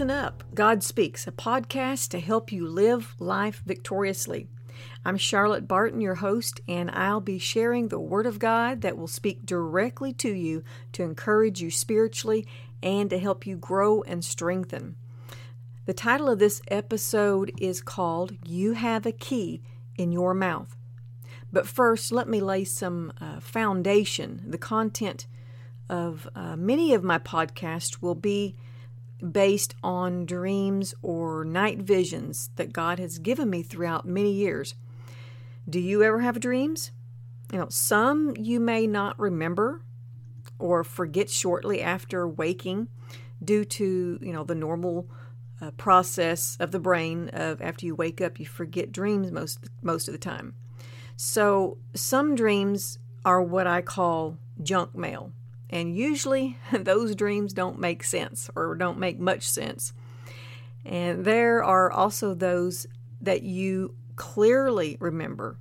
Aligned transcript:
Listen 0.00 0.16
up. 0.16 0.44
God 0.54 0.82
Speaks, 0.82 1.26
a 1.26 1.30
podcast 1.30 2.08
to 2.08 2.20
help 2.20 2.50
you 2.50 2.66
live 2.66 3.14
life 3.18 3.62
victoriously. 3.66 4.48
I'm 5.04 5.18
Charlotte 5.18 5.68
Barton, 5.68 6.00
your 6.00 6.14
host, 6.14 6.58
and 6.66 6.90
I'll 6.92 7.20
be 7.20 7.38
sharing 7.38 7.88
the 7.88 8.00
Word 8.00 8.24
of 8.24 8.38
God 8.38 8.80
that 8.80 8.96
will 8.96 9.06
speak 9.06 9.44
directly 9.44 10.14
to 10.14 10.30
you 10.30 10.64
to 10.92 11.02
encourage 11.02 11.60
you 11.60 11.70
spiritually 11.70 12.46
and 12.82 13.10
to 13.10 13.18
help 13.18 13.46
you 13.46 13.58
grow 13.58 14.00
and 14.04 14.24
strengthen. 14.24 14.96
The 15.84 15.92
title 15.92 16.30
of 16.30 16.38
this 16.38 16.62
episode 16.68 17.52
is 17.60 17.82
called 17.82 18.32
You 18.48 18.72
Have 18.72 19.04
a 19.04 19.12
Key 19.12 19.60
in 19.98 20.12
Your 20.12 20.32
Mouth. 20.32 20.78
But 21.52 21.68
first, 21.68 22.10
let 22.10 22.26
me 22.26 22.40
lay 22.40 22.64
some 22.64 23.12
uh, 23.20 23.40
foundation. 23.40 24.44
The 24.46 24.56
content 24.56 25.26
of 25.90 26.26
uh, 26.34 26.56
many 26.56 26.94
of 26.94 27.04
my 27.04 27.18
podcasts 27.18 28.00
will 28.00 28.14
be 28.14 28.56
based 29.20 29.74
on 29.82 30.26
dreams 30.26 30.94
or 31.02 31.44
night 31.44 31.78
visions 31.78 32.50
that 32.56 32.72
God 32.72 32.98
has 32.98 33.18
given 33.18 33.50
me 33.50 33.62
throughout 33.62 34.06
many 34.06 34.32
years. 34.32 34.74
Do 35.68 35.78
you 35.78 36.02
ever 36.02 36.20
have 36.20 36.40
dreams? 36.40 36.90
You 37.52 37.58
know, 37.58 37.68
some 37.68 38.34
you 38.38 38.60
may 38.60 38.86
not 38.86 39.18
remember 39.18 39.82
or 40.58 40.84
forget 40.84 41.30
shortly 41.30 41.80
after 41.80 42.26
waking 42.26 42.88
due 43.42 43.64
to, 43.64 44.18
you 44.20 44.32
know, 44.32 44.44
the 44.44 44.54
normal 44.54 45.08
uh, 45.60 45.70
process 45.72 46.56
of 46.60 46.70
the 46.70 46.80
brain 46.80 47.28
of 47.30 47.60
after 47.60 47.84
you 47.84 47.94
wake 47.94 48.20
up 48.20 48.40
you 48.40 48.46
forget 48.46 48.92
dreams 48.92 49.30
most 49.30 49.58
most 49.82 50.08
of 50.08 50.12
the 50.12 50.18
time. 50.18 50.54
So, 51.16 51.76
some 51.94 52.34
dreams 52.34 52.98
are 53.24 53.42
what 53.42 53.66
I 53.66 53.82
call 53.82 54.38
junk 54.62 54.94
mail. 54.94 55.32
And 55.70 55.96
usually 55.96 56.58
those 56.72 57.14
dreams 57.14 57.54
don't 57.54 57.78
make 57.78 58.04
sense 58.04 58.50
or 58.54 58.74
don't 58.74 58.98
make 58.98 59.18
much 59.18 59.48
sense. 59.48 59.94
And 60.84 61.24
there 61.24 61.64
are 61.64 61.90
also 61.90 62.34
those 62.34 62.86
that 63.20 63.42
you 63.42 63.94
clearly 64.16 64.96
remember 65.00 65.56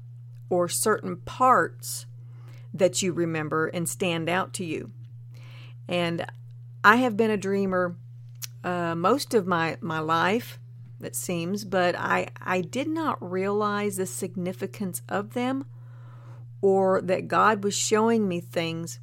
or 0.49 0.67
certain 0.67 1.17
parts 1.17 2.05
that 2.73 3.01
you 3.01 3.13
remember 3.13 3.67
and 3.67 3.87
stand 3.87 4.27
out 4.27 4.53
to 4.53 4.65
you. 4.65 4.91
And 5.87 6.25
I 6.83 6.97
have 6.97 7.15
been 7.15 7.31
a 7.31 7.37
dreamer 7.37 7.95
uh, 8.63 8.95
most 8.95 9.33
of 9.33 9.47
my, 9.47 9.77
my 9.81 9.99
life, 9.99 10.59
it 11.01 11.15
seems, 11.15 11.63
but 11.63 11.95
I, 11.97 12.27
I 12.41 12.61
did 12.61 12.87
not 12.87 13.17
realize 13.21 13.95
the 13.95 14.05
significance 14.05 15.01
of 15.07 15.33
them 15.33 15.65
or 16.61 17.01
that 17.01 17.27
God 17.27 17.63
was 17.63 17.75
showing 17.75 18.27
me 18.27 18.41
things 18.41 18.99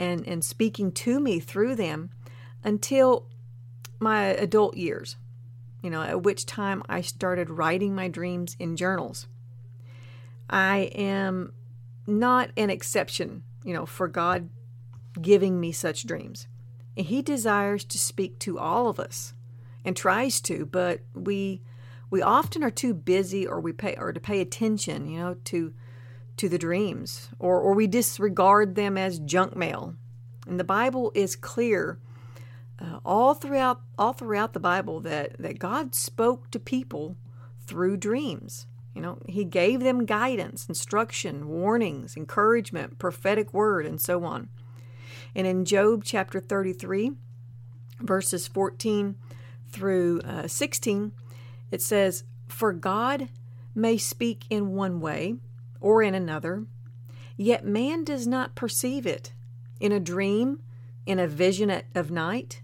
and, 0.00 0.26
and 0.26 0.42
speaking 0.42 0.90
to 0.90 1.20
me 1.20 1.38
through 1.38 1.76
them 1.76 2.10
until 2.64 3.26
my 4.00 4.24
adult 4.24 4.76
years, 4.76 5.16
you 5.82 5.90
know, 5.90 6.02
at 6.02 6.22
which 6.22 6.46
time 6.46 6.82
I 6.88 7.02
started 7.02 7.50
writing 7.50 7.94
my 7.94 8.08
dreams 8.08 8.56
in 8.58 8.76
journals. 8.76 9.28
I 10.48 10.90
am 10.94 11.52
not 12.06 12.50
an 12.56 12.70
exception, 12.70 13.42
you 13.62 13.74
know, 13.74 13.84
for 13.84 14.08
God 14.08 14.48
giving 15.20 15.60
me 15.60 15.70
such 15.70 16.06
dreams. 16.06 16.48
And 16.96 17.06
He 17.06 17.20
desires 17.20 17.84
to 17.84 17.98
speak 17.98 18.38
to 18.40 18.58
all 18.58 18.88
of 18.88 18.98
us 18.98 19.34
and 19.84 19.94
tries 19.94 20.40
to, 20.42 20.64
but 20.64 21.00
we 21.14 21.60
we 22.08 22.22
often 22.22 22.64
are 22.64 22.72
too 22.72 22.92
busy 22.92 23.46
or 23.46 23.60
we 23.60 23.72
pay 23.72 23.94
or 23.96 24.12
to 24.12 24.18
pay 24.18 24.40
attention, 24.40 25.06
you 25.06 25.18
know, 25.20 25.36
to 25.44 25.72
to 26.40 26.48
the 26.48 26.58
dreams, 26.58 27.28
or, 27.38 27.60
or 27.60 27.74
we 27.74 27.86
disregard 27.86 28.74
them 28.74 28.96
as 28.96 29.18
junk 29.18 29.54
mail. 29.54 29.94
And 30.46 30.58
the 30.58 30.64
Bible 30.64 31.12
is 31.14 31.36
clear 31.36 31.98
uh, 32.80 32.98
all 33.04 33.34
throughout 33.34 33.82
all 33.98 34.14
throughout 34.14 34.54
the 34.54 34.60
Bible 34.60 35.00
that, 35.00 35.36
that 35.38 35.58
God 35.58 35.94
spoke 35.94 36.50
to 36.50 36.58
people 36.58 37.18
through 37.66 37.98
dreams. 37.98 38.66
You 38.94 39.02
know, 39.02 39.18
He 39.26 39.44
gave 39.44 39.80
them 39.80 40.06
guidance, 40.06 40.66
instruction, 40.66 41.46
warnings, 41.46 42.16
encouragement, 42.16 42.98
prophetic 42.98 43.52
word, 43.52 43.84
and 43.84 44.00
so 44.00 44.24
on. 44.24 44.48
And 45.34 45.46
in 45.46 45.66
Job 45.66 46.04
chapter 46.04 46.40
33, 46.40 47.12
verses 48.00 48.48
14 48.48 49.14
through 49.68 50.22
uh, 50.22 50.48
16, 50.48 51.12
it 51.70 51.82
says, 51.82 52.24
For 52.48 52.72
God 52.72 53.28
may 53.74 53.98
speak 53.98 54.46
in 54.48 54.72
one 54.72 55.00
way, 55.00 55.34
or 55.80 56.02
in 56.02 56.14
another, 56.14 56.66
yet 57.36 57.64
man 57.64 58.04
does 58.04 58.26
not 58.26 58.54
perceive 58.54 59.06
it. 59.06 59.32
In 59.80 59.92
a 59.92 60.00
dream, 60.00 60.60
in 61.06 61.18
a 61.18 61.26
vision 61.26 61.82
of 61.94 62.10
night, 62.10 62.62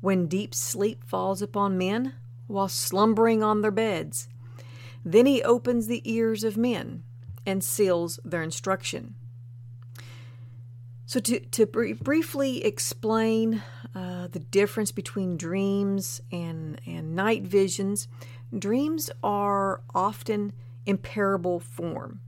when 0.00 0.26
deep 0.26 0.54
sleep 0.54 1.02
falls 1.04 1.42
upon 1.42 1.78
men 1.78 2.14
while 2.46 2.68
slumbering 2.68 3.42
on 3.42 3.62
their 3.62 3.70
beds, 3.70 4.28
then 5.04 5.26
he 5.26 5.42
opens 5.42 5.86
the 5.86 6.02
ears 6.04 6.44
of 6.44 6.56
men 6.56 7.02
and 7.44 7.64
seals 7.64 8.20
their 8.24 8.42
instruction. 8.42 9.14
So, 11.06 11.20
to, 11.20 11.40
to 11.40 11.66
br- 11.66 11.94
briefly 11.94 12.64
explain 12.64 13.62
uh, 13.94 14.28
the 14.28 14.40
difference 14.40 14.90
between 14.90 15.36
dreams 15.36 16.22
and, 16.32 16.80
and 16.86 17.14
night 17.14 17.42
visions, 17.42 18.08
dreams 18.56 19.10
are 19.22 19.82
often 19.94 20.52
in 20.86 20.98
parable 20.98 21.60
form 21.60 22.20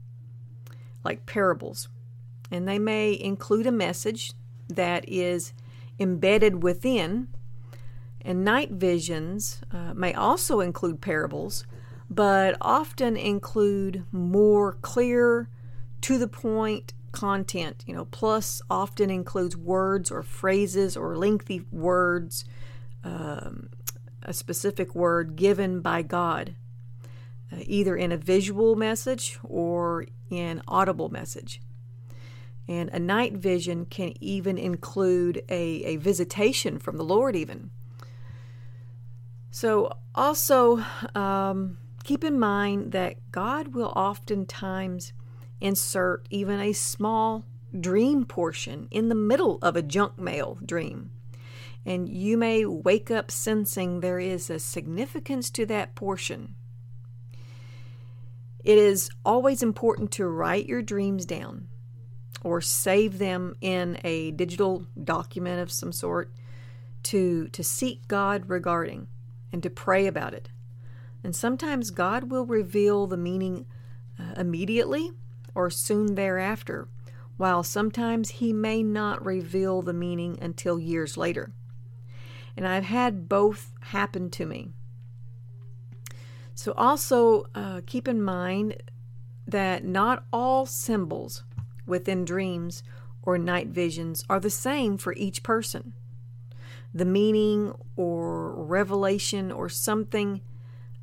like 1.07 1.25
parables. 1.25 1.87
And 2.51 2.67
they 2.67 2.79
may 2.79 3.17
include 3.19 3.65
a 3.65 3.71
message 3.71 4.33
that 4.67 5.07
is 5.07 5.53
embedded 5.99 6.61
within. 6.61 7.29
And 8.21 8.43
night 8.43 8.71
visions 8.71 9.61
uh, 9.71 9.93
may 9.93 10.13
also 10.13 10.59
include 10.59 10.99
parables, 11.01 11.65
but 12.09 12.57
often 12.59 13.15
include 13.15 14.03
more 14.11 14.73
clear, 14.73 15.49
to 16.01 16.17
the 16.17 16.27
point 16.27 16.93
content, 17.11 17.83
you 17.87 17.93
know, 17.93 18.05
plus 18.05 18.61
often 18.69 19.09
includes 19.09 19.57
words 19.57 20.11
or 20.11 20.21
phrases 20.21 20.95
or 20.95 21.17
lengthy 21.17 21.63
words, 21.71 22.45
um, 23.03 23.69
a 24.21 24.33
specific 24.33 24.93
word 24.93 25.35
given 25.35 25.81
by 25.81 26.01
God, 26.01 26.53
uh, 27.51 27.57
either 27.65 27.95
in 27.95 28.11
a 28.11 28.17
visual 28.17 28.75
message 28.75 29.39
or 29.43 30.05
in 30.29 30.61
audible 30.67 31.09
message. 31.09 31.61
And 32.67 32.89
a 32.89 32.99
night 32.99 33.33
vision 33.33 33.85
can 33.85 34.13
even 34.21 34.57
include 34.57 35.43
a, 35.47 35.83
a 35.83 35.95
visitation 35.97 36.79
from 36.79 36.97
the 36.97 37.03
Lord, 37.03 37.35
even. 37.35 37.69
So, 39.51 39.97
also 40.13 40.83
um, 41.15 41.77
keep 42.03 42.23
in 42.23 42.37
mind 42.37 42.91
that 42.91 43.31
God 43.31 43.69
will 43.69 43.93
oftentimes 43.95 45.13
insert 45.61 46.27
even 46.29 46.59
a 46.59 46.73
small 46.73 47.45
dream 47.79 48.25
portion 48.25 48.87
in 48.91 49.09
the 49.09 49.15
middle 49.15 49.59
of 49.61 49.75
a 49.75 49.81
junk 49.81 50.19
mail 50.19 50.57
dream. 50.65 51.11
And 51.85 52.09
you 52.09 52.37
may 52.37 52.65
wake 52.65 53.09
up 53.09 53.31
sensing 53.31 54.01
there 54.01 54.19
is 54.19 54.49
a 54.49 54.59
significance 54.59 55.49
to 55.51 55.65
that 55.67 55.95
portion 55.95 56.55
it 58.67 58.77
is 58.77 59.09
always 59.23 59.63
important 59.63 60.11
to 60.11 60.27
write 60.27 60.65
your 60.65 60.81
dreams 60.81 61.25
down 61.25 61.69
or 62.43 62.59
save 62.59 63.17
them 63.17 63.55
in 63.61 63.97
a 64.03 64.31
digital 64.31 64.85
document 65.01 65.61
of 65.61 65.71
some 65.71 65.93
sort 65.93 66.33
to 67.03 67.47
to 67.47 67.63
seek 67.63 68.09
God 68.09 68.49
regarding 68.49 69.07
and 69.53 69.63
to 69.63 69.69
pray 69.69 70.05
about 70.05 70.33
it. 70.33 70.49
And 71.23 71.33
sometimes 71.33 71.91
God 71.91 72.29
will 72.29 72.45
reveal 72.45 73.07
the 73.07 73.15
meaning 73.15 73.65
uh, 74.19 74.33
immediately 74.35 75.11
or 75.55 75.69
soon 75.69 76.15
thereafter, 76.15 76.89
while 77.37 77.63
sometimes 77.63 78.31
he 78.31 78.51
may 78.51 78.83
not 78.83 79.25
reveal 79.25 79.81
the 79.81 79.93
meaning 79.93 80.37
until 80.41 80.77
years 80.77 81.15
later. 81.15 81.53
And 82.57 82.67
I've 82.67 82.83
had 82.83 83.29
both 83.29 83.71
happen 83.79 84.29
to 84.31 84.45
me. 84.45 84.73
So, 86.57 86.71
also 86.71 87.45
uh, 87.53 87.81
keep 87.85 88.07
in 88.07 88.19
mind 88.19 88.81
that 89.47 89.85
not 89.85 90.25
all 90.33 90.65
symbols 90.65 91.43
within 91.85 92.25
dreams 92.25 92.81
or 93.21 93.37
night 93.37 93.67
visions 93.67 94.25
are 94.27 94.39
the 94.39 94.49
same 94.49 94.97
for 94.97 95.13
each 95.13 95.43
person. 95.43 95.93
The 96.95 97.05
meaning 97.05 97.75
or 97.95 98.53
revelation 98.55 99.51
or 99.51 99.69
something, 99.69 100.41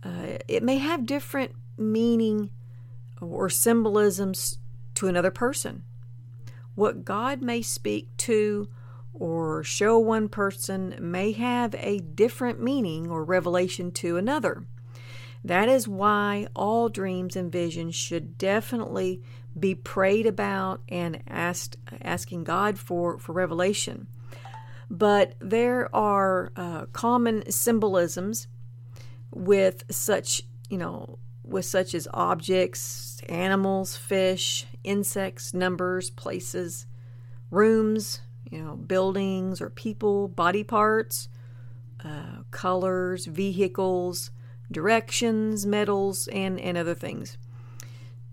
uh, 0.03 0.39
it 0.49 0.65
may 0.65 0.79
have 0.79 1.07
different 1.07 1.53
meaning 1.79 2.51
or 3.21 3.49
symbolisms 3.49 4.59
to 4.97 5.07
another 5.07 5.31
person. 5.31 5.85
What 6.75 7.05
God 7.05 7.43
may 7.43 7.63
speak 7.63 8.09
to 8.17 8.69
or 9.13 9.63
show 9.63 10.01
one 10.01 10.29
person 10.29 10.97
may 10.99 11.31
have 11.31 11.77
a 11.77 12.01
different 12.01 12.61
meaning 12.61 13.09
or 13.09 13.23
revelation 13.23 13.93
to 13.93 14.17
another. 14.17 14.65
That 15.45 15.69
is 15.69 15.87
why 15.87 16.49
all 16.57 16.89
dreams 16.89 17.37
and 17.37 17.53
visions 17.53 17.95
should 17.95 18.39
definitely 18.39 19.23
be 19.59 19.75
prayed 19.75 20.27
about 20.27 20.81
and 20.89 21.23
asked 21.29 21.77
asking 22.03 22.45
God 22.45 22.79
for, 22.79 23.19
for 23.19 23.33
revelation. 23.33 24.09
but 24.91 25.35
there 25.41 25.95
are 25.95 26.53
uh, 26.57 26.87
common 26.93 27.51
symbolisms 27.51 28.47
with 29.33 29.85
such, 29.91 30.43
you 30.69 30.79
know, 30.79 31.19
with 31.43 31.65
such 31.65 31.95
as 31.95 32.09
objects, 32.15 33.21
animals, 33.29 33.97
fish, 33.97 34.67
insects, 34.83 35.53
numbers, 35.55 36.11
places, 36.11 36.87
rooms, 37.51 38.21
you 38.51 38.63
know, 38.63 38.77
buildings 38.77 39.61
or 39.61 39.71
people, 39.71 40.29
body 40.29 40.65
parts, 40.65 41.29
uh, 42.05 42.43
colors, 42.51 43.27
vehicles, 43.27 44.31
directions, 44.75 45.65
metals, 45.65 46.29
and, 46.29 46.61
and 46.61 46.77
other 46.77 46.95
things. 46.95 47.39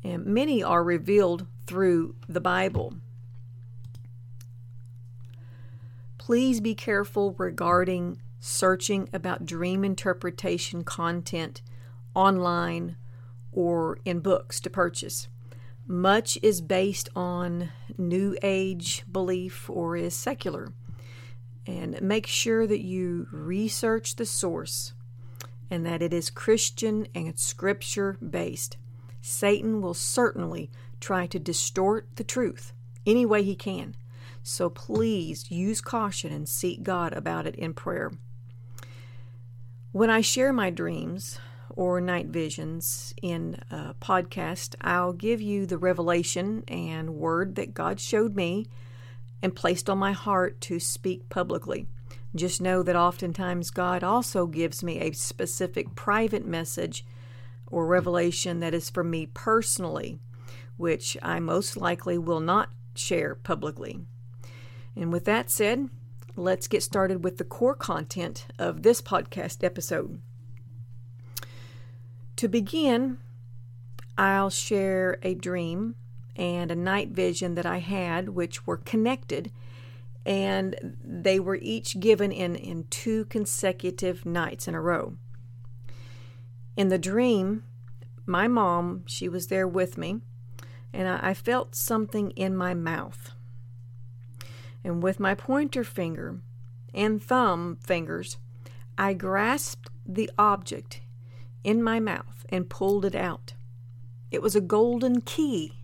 And 0.04 0.26
many 0.26 0.62
are 0.62 0.84
revealed 0.84 1.46
through 1.66 2.16
the 2.28 2.42
Bible. 2.42 2.96
Please 6.18 6.60
be 6.60 6.76
careful 6.76 7.34
regarding 7.38 8.20
searching 8.40 9.08
about 9.14 9.46
dream 9.46 9.86
interpretation 9.86 10.84
content 10.84 11.62
online 12.16 12.98
or 13.52 14.00
in 14.04 14.20
books 14.20 14.60
to 14.62 14.70
purchase. 14.70 15.28
Much 15.86 16.38
is 16.42 16.62
based 16.62 17.10
on 17.16 17.70
New 17.98 18.36
Age 18.42 19.04
belief 19.12 19.70
or 19.70 19.96
is 19.96 20.16
secular. 20.16 20.74
And 21.68 22.02
make 22.02 22.26
sure 22.26 22.66
that 22.66 22.82
you 22.82 23.28
research 23.32 24.16
the 24.16 24.26
source 24.26 24.94
and 25.72 25.84
that 25.86 26.04
it 26.04 26.14
is 26.14 26.30
Christian 26.30 27.08
and 27.16 27.40
scripture 27.40 28.18
based. 28.18 28.78
Satan 29.22 29.82
will 29.82 29.96
certainly 29.96 30.70
try 31.00 31.26
to 31.26 31.40
distort 31.40 32.08
the 32.18 32.24
truth 32.24 32.74
any 33.08 33.26
way 33.26 33.42
he 33.42 33.56
can. 33.56 33.96
So 34.44 34.70
please 34.70 35.50
use 35.50 35.82
caution 35.82 36.32
and 36.32 36.48
seek 36.48 36.84
God 36.84 37.14
about 37.14 37.48
it 37.48 37.56
in 37.56 37.74
prayer. 37.74 38.12
When 39.92 40.10
I 40.10 40.22
share 40.22 40.54
my 40.54 40.70
dreams, 40.70 41.40
or 41.76 42.02
night 42.02 42.28
visions 42.28 43.14
in 43.22 43.58
a 43.70 43.96
podcast, 44.02 44.76
I'll 44.82 45.14
give 45.14 45.42
you 45.42 45.66
the 45.66 45.78
revelation 45.78 46.64
and 46.68 47.16
word 47.16 47.56
that 47.56 47.74
God 47.74 48.00
showed 48.00 48.36
me 48.36 48.68
and 49.42 49.56
placed 49.56 49.90
on 49.90 49.98
my 49.98 50.12
heart 50.12 50.62
to 50.62 50.80
speak 50.80 51.30
publicly. 51.30 51.88
Just 52.36 52.62
know 52.62 52.82
that 52.84 52.96
oftentimes 52.96 53.72
God 53.72 54.04
also 54.04 54.48
gives 54.48 54.84
me 54.84 55.00
a 55.00 55.12
specific 55.12 55.96
private 55.96 56.46
message 56.46 57.06
or 57.68 57.86
revelation 57.86 58.60
that 58.60 58.74
is 58.74 58.90
for 58.90 59.04
me 59.04 59.26
personally, 59.26 60.20
which 60.78 61.18
I 61.22 61.40
most 61.40 61.76
likely 61.76 62.18
will 62.18 62.40
not 62.40 62.70
share 62.96 63.36
publicly. 63.36 64.00
And 64.96 65.12
with 65.12 65.26
that 65.26 65.50
said, 65.50 65.90
let's 66.36 66.68
get 66.68 66.84
started 66.84 67.24
with 67.24 67.38
the 67.38 67.44
core 67.44 67.76
content 67.76 68.48
of 68.58 68.84
this 68.84 69.02
podcast 69.02 69.64
episode. 69.64 70.22
To 72.38 72.48
begin, 72.48 73.18
I'll 74.18 74.50
share 74.50 75.20
a 75.22 75.36
dream 75.36 75.96
and 76.36 76.72
a 76.72 76.76
night 76.76 77.10
vision 77.10 77.56
that 77.56 77.66
I 77.66 77.80
had, 77.80 78.30
which 78.30 78.66
were 78.66 78.78
connected, 78.78 79.52
and 80.26 80.98
they 81.04 81.40
were 81.40 81.58
each 81.62 82.00
given 82.00 82.32
in, 82.32 82.56
in 82.56 82.86
two 82.90 83.26
consecutive 83.26 84.26
nights 84.26 84.68
in 84.68 84.76
a 84.76 84.82
row. 84.82 85.16
In 86.78 86.90
the 86.90 87.00
dream, 87.00 87.64
my 88.26 88.48
mom, 88.48 89.04
she 89.08 89.28
was 89.28 89.48
there 89.48 89.68
with 89.68 89.98
me, 89.98 90.22
and 90.94 91.08
I, 91.08 91.30
I 91.30 91.34
felt 91.34 91.76
something 91.76 92.32
in 92.32 92.56
my 92.56 92.74
mouth. 92.74 93.32
And 94.84 95.04
with 95.04 95.20
my 95.20 95.36
pointer 95.36 95.84
finger 95.84 96.40
and 96.94 97.22
thumb 97.22 97.78
fingers, 97.82 98.38
I 98.98 99.14
grasped 99.14 99.90
the 100.06 100.30
object 100.38 101.02
in 101.64 101.82
my 101.84 102.00
mouth 102.00 102.46
and 102.50 102.70
pulled 102.70 103.06
it 103.06 103.16
out. 103.16 103.54
It 104.32 104.42
was 104.42 104.56
a 104.56 104.62
golden 104.62 105.22
key. 105.22 105.80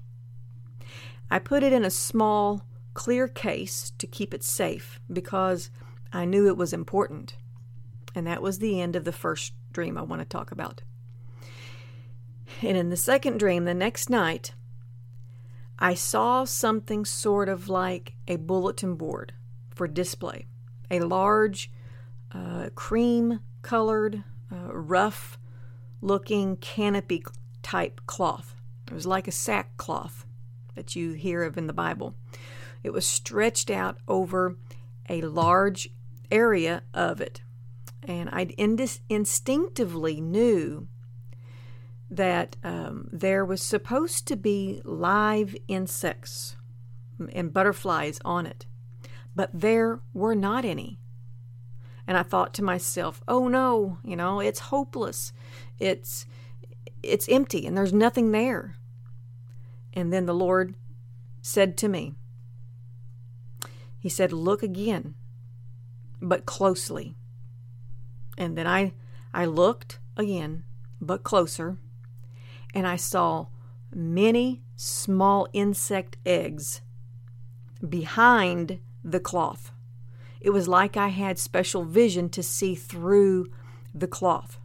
I 1.29 1.39
put 1.39 1.63
it 1.63 1.73
in 1.73 1.83
a 1.83 1.89
small, 1.89 2.63
clear 2.97 3.27
case 3.27 3.91
to 3.99 4.07
keep 4.07 4.33
it 4.33 4.43
safe 4.43 4.99
because 5.13 5.69
I 6.11 6.25
knew 6.25 6.47
it 6.47 6.57
was 6.57 6.73
important. 6.73 7.37
And 8.15 8.25
that 8.25 8.41
was 8.41 8.57
the 8.57 8.81
end 8.81 8.95
of 8.95 9.05
the 9.05 9.11
first 9.11 9.53
dream 9.71 9.99
I 9.99 10.01
want 10.01 10.19
to 10.23 10.27
talk 10.27 10.51
about. 10.51 10.81
And 12.63 12.75
in 12.75 12.89
the 12.89 12.97
second 12.97 13.37
dream, 13.37 13.65
the 13.65 13.75
next 13.75 14.09
night, 14.09 14.55
I 15.77 15.93
saw 15.93 16.43
something 16.43 17.05
sort 17.05 17.49
of 17.49 17.69
like 17.69 18.15
a 18.27 18.37
bulletin 18.37 18.95
board 18.95 19.31
for 19.69 19.87
display. 19.87 20.47
A 20.89 21.01
large, 21.01 21.69
uh, 22.31 22.69
cream 22.73 23.41
colored, 23.61 24.23
uh, 24.51 24.73
rough 24.73 25.37
looking 26.01 26.57
canopy 26.57 27.23
type 27.61 28.01
cloth. 28.07 28.55
It 28.87 28.93
was 28.93 29.05
like 29.05 29.27
a 29.27 29.31
sackcloth 29.31 30.25
that 30.73 30.95
you 30.95 31.11
hear 31.11 31.43
of 31.43 31.59
in 31.59 31.67
the 31.67 31.73
Bible. 31.73 32.15
It 32.87 32.93
was 32.93 33.05
stretched 33.05 33.69
out 33.69 33.97
over 34.07 34.55
a 35.09 35.19
large 35.19 35.89
area 36.31 36.83
of 36.93 37.19
it. 37.19 37.41
And 38.01 38.29
I 38.29 38.47
instinctively 39.09 40.21
knew 40.21 40.87
that 42.09 42.55
um, 42.63 43.09
there 43.11 43.43
was 43.43 43.61
supposed 43.61 44.25
to 44.29 44.37
be 44.37 44.81
live 44.85 45.53
insects 45.67 46.55
and 47.33 47.51
butterflies 47.53 48.21
on 48.23 48.45
it, 48.45 48.65
but 49.35 49.49
there 49.53 49.99
were 50.13 50.35
not 50.35 50.63
any. 50.63 50.97
And 52.07 52.15
I 52.15 52.23
thought 52.23 52.53
to 52.53 52.63
myself, 52.63 53.21
oh 53.27 53.49
no, 53.49 53.97
you 54.01 54.15
know, 54.15 54.39
it's 54.39 54.59
hopeless. 54.59 55.33
It's 55.77 56.25
it's 57.03 57.27
empty 57.27 57.65
and 57.65 57.77
there's 57.77 57.91
nothing 57.91 58.31
there. 58.31 58.77
And 59.93 60.13
then 60.13 60.25
the 60.25 60.33
Lord 60.33 60.75
said 61.41 61.75
to 61.79 61.89
me, 61.89 62.13
He 64.07 64.09
said, 64.09 64.31
Look 64.31 64.63
again, 64.63 65.15
but 66.21 66.45
closely. 66.45 67.13
And 68.37 68.57
then 68.57 68.65
I 68.65 68.93
I 69.33 69.43
looked 69.43 69.99
again, 70.15 70.63
but 71.01 71.25
closer, 71.25 71.75
and 72.73 72.87
I 72.87 72.95
saw 72.95 73.47
many 73.93 74.61
small 74.77 75.49
insect 75.51 76.15
eggs 76.25 76.79
behind 77.85 78.79
the 79.03 79.19
cloth. 79.19 79.73
It 80.39 80.51
was 80.51 80.69
like 80.69 80.95
I 80.95 81.09
had 81.09 81.37
special 81.37 81.83
vision 81.83 82.29
to 82.29 82.41
see 82.41 82.75
through 82.75 83.51
the 83.93 84.07
cloth. 84.07 84.57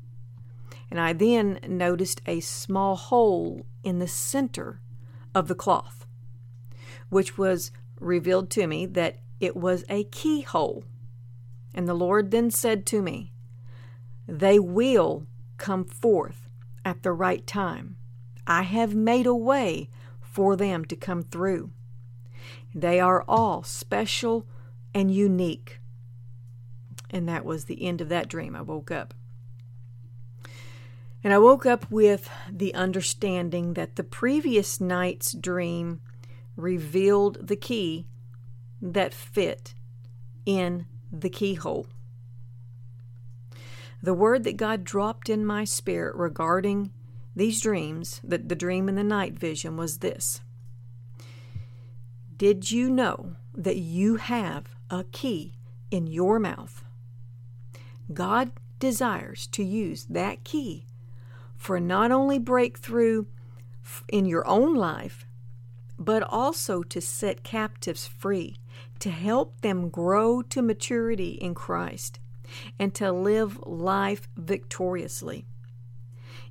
And 0.89 1.01
I 1.01 1.13
then 1.15 1.59
noticed 1.67 2.23
a 2.27 2.39
small 2.39 2.95
hole 2.95 3.67
in 3.83 3.99
the 3.99 4.07
center 4.07 4.81
of 5.35 5.49
the 5.49 5.57
cloth, 5.57 6.07
which 7.09 7.37
was 7.37 7.73
revealed 7.99 8.49
to 8.51 8.69
me 8.69 8.87
that 8.87 9.19
it 9.43 9.57
was 9.57 9.85
a 9.89 10.05
keyhole. 10.05 10.85
And 11.75 11.89
the 11.89 11.95
Lord 11.95 12.31
then 12.31 12.51
said 12.51 12.87
to 12.87 13.03
me, 13.03 13.33
They 14.27 14.59
will 14.59 15.27
come 15.57 15.85
forth 15.85 16.49
at 16.85 17.03
the 17.03 17.13
right 17.13 17.45
time. 17.47 17.97
I 18.47 18.63
have 18.63 18.95
made 18.95 19.27
a 19.27 19.35
way 19.35 19.89
for 20.21 20.55
them 20.55 20.85
to 20.87 20.97
come 20.97 21.23
through. 21.23 21.71
They 22.73 23.01
are 23.01 23.25
all 23.27 23.65
special 23.65 24.47
and 24.95 25.11
unique. 25.11 25.81
And 27.11 27.29
that 27.29 27.45
was 27.45 27.65
the 27.65 27.83
end 27.83 28.01
of 28.01 28.09
that 28.11 28.29
dream. 28.29 28.55
I 28.55 28.63
woke 28.63 28.91
up. 28.91 29.13
And 31.25 31.33
I 31.33 31.39
woke 31.39 31.67
up 31.67 31.91
with 31.91 32.31
the 32.51 32.75
understanding 32.75 33.75
that 33.75 33.97
the 33.97 34.05
previous 34.05 34.81
night's 34.81 35.33
dream 35.33 36.01
revealed 36.57 37.49
the 37.49 37.57
key 37.57 38.07
that 38.83 39.15
fit 39.15 39.75
in 40.45 40.87
the 41.13 41.31
keyhole. 41.31 41.87
The 44.03 44.15
word 44.15 44.43
that 44.45 44.57
God 44.57 44.83
dropped 44.83 45.31
in 45.31 45.47
my 45.47 45.65
spirit 45.65 46.17
regarding 46.17 46.91
these 47.37 47.61
dreams, 47.61 48.21
the, 48.25 48.39
the 48.39 48.57
dream 48.57 48.89
and 48.89 48.99
the 48.99 49.05
night 49.05 49.39
vision, 49.39 49.77
was 49.77 49.99
this 49.99 50.41
Did 52.37 52.71
you 52.71 52.91
know 52.91 53.37
that 53.55 53.77
you 53.77 54.17
have 54.17 54.75
a 54.91 55.05
key 55.05 55.55
in 55.91 56.09
your 56.09 56.41
mouth? 56.41 56.85
God 58.13 58.51
desires 58.81 59.47
to 59.49 59.63
use 59.63 60.07
that 60.07 60.43
key 60.43 60.87
for 61.57 61.79
not 61.79 62.11
only 62.11 62.41
breakthrough 62.41 63.27
in 64.09 64.27
your 64.27 64.47
own 64.49 64.75
life, 64.75 65.27
but 65.99 66.23
also 66.25 66.83
to 66.83 67.01
set 67.01 67.45
captives 67.45 68.09
free, 68.09 68.57
to 69.03 69.11
help 69.11 69.61
them 69.63 69.91
grow 69.91 70.43
to 70.43 70.63
maturity 70.63 71.33
in 71.33 71.55
Christ, 71.55 72.21
and 72.79 72.95
to 72.95 73.11
live 73.11 73.59
life 73.67 74.29
victoriously. 74.37 75.45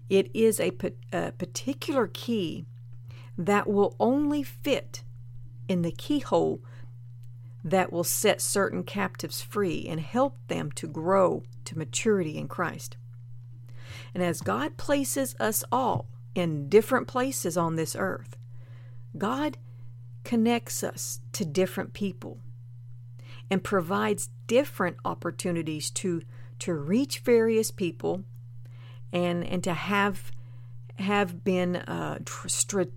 It 0.10 0.30
is 0.34 0.60
a, 0.60 0.74
a 1.14 1.32
particular 1.32 2.08
key 2.08 2.66
that 3.38 3.70
will 3.70 3.96
only 4.02 4.44
fit 4.44 5.04
in 5.70 5.82
the 5.82 5.94
keyhole 5.94 6.62
that 7.64 7.94
will 7.94 8.04
set 8.04 8.42
certain 8.42 8.84
captives 8.84 9.42
free 9.42 9.86
and 9.88 10.02
help 10.02 10.38
them 10.50 10.74
to 10.74 10.88
grow 10.88 11.44
to 11.64 11.78
maturity 11.78 12.38
in 12.38 12.50
Christ. 12.50 12.98
And 14.14 14.22
as 14.22 14.42
God 14.42 14.76
places 14.76 15.38
us 15.40 15.64
all 15.72 16.10
in 16.36 16.68
different 16.68 17.08
places 17.08 17.56
on 17.56 17.76
this 17.76 17.96
earth, 17.98 18.36
God 19.18 19.58
connects 20.24 20.84
us 20.84 21.20
to 21.34 21.46
different 21.46 21.94
people 21.94 22.40
and 23.50 23.64
provides 23.64 24.30
different 24.48 24.98
opportunities 25.04 25.90
to 25.90 26.22
to 26.60 26.74
reach 26.74 27.20
various 27.20 27.72
people 27.72 28.24
and 29.12 29.44
and 29.44 29.64
to 29.64 29.74
have 29.74 30.32
have 31.00 31.44
been 31.44 31.76
uh, 31.76 32.20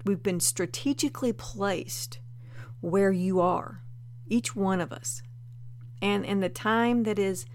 we've 0.05 0.23
been 0.23 0.41
strategically 0.41 1.33
placed 1.33 2.19
where 2.81 3.13
you 3.13 3.41
are 3.41 3.83
each 4.27 4.55
one 4.55 4.81
of 4.81 4.93
us. 4.93 5.23
And 6.01 6.25
and 6.27 6.43
the 6.43 6.49
time 6.49 7.05
that 7.05 7.19
is 7.19 7.47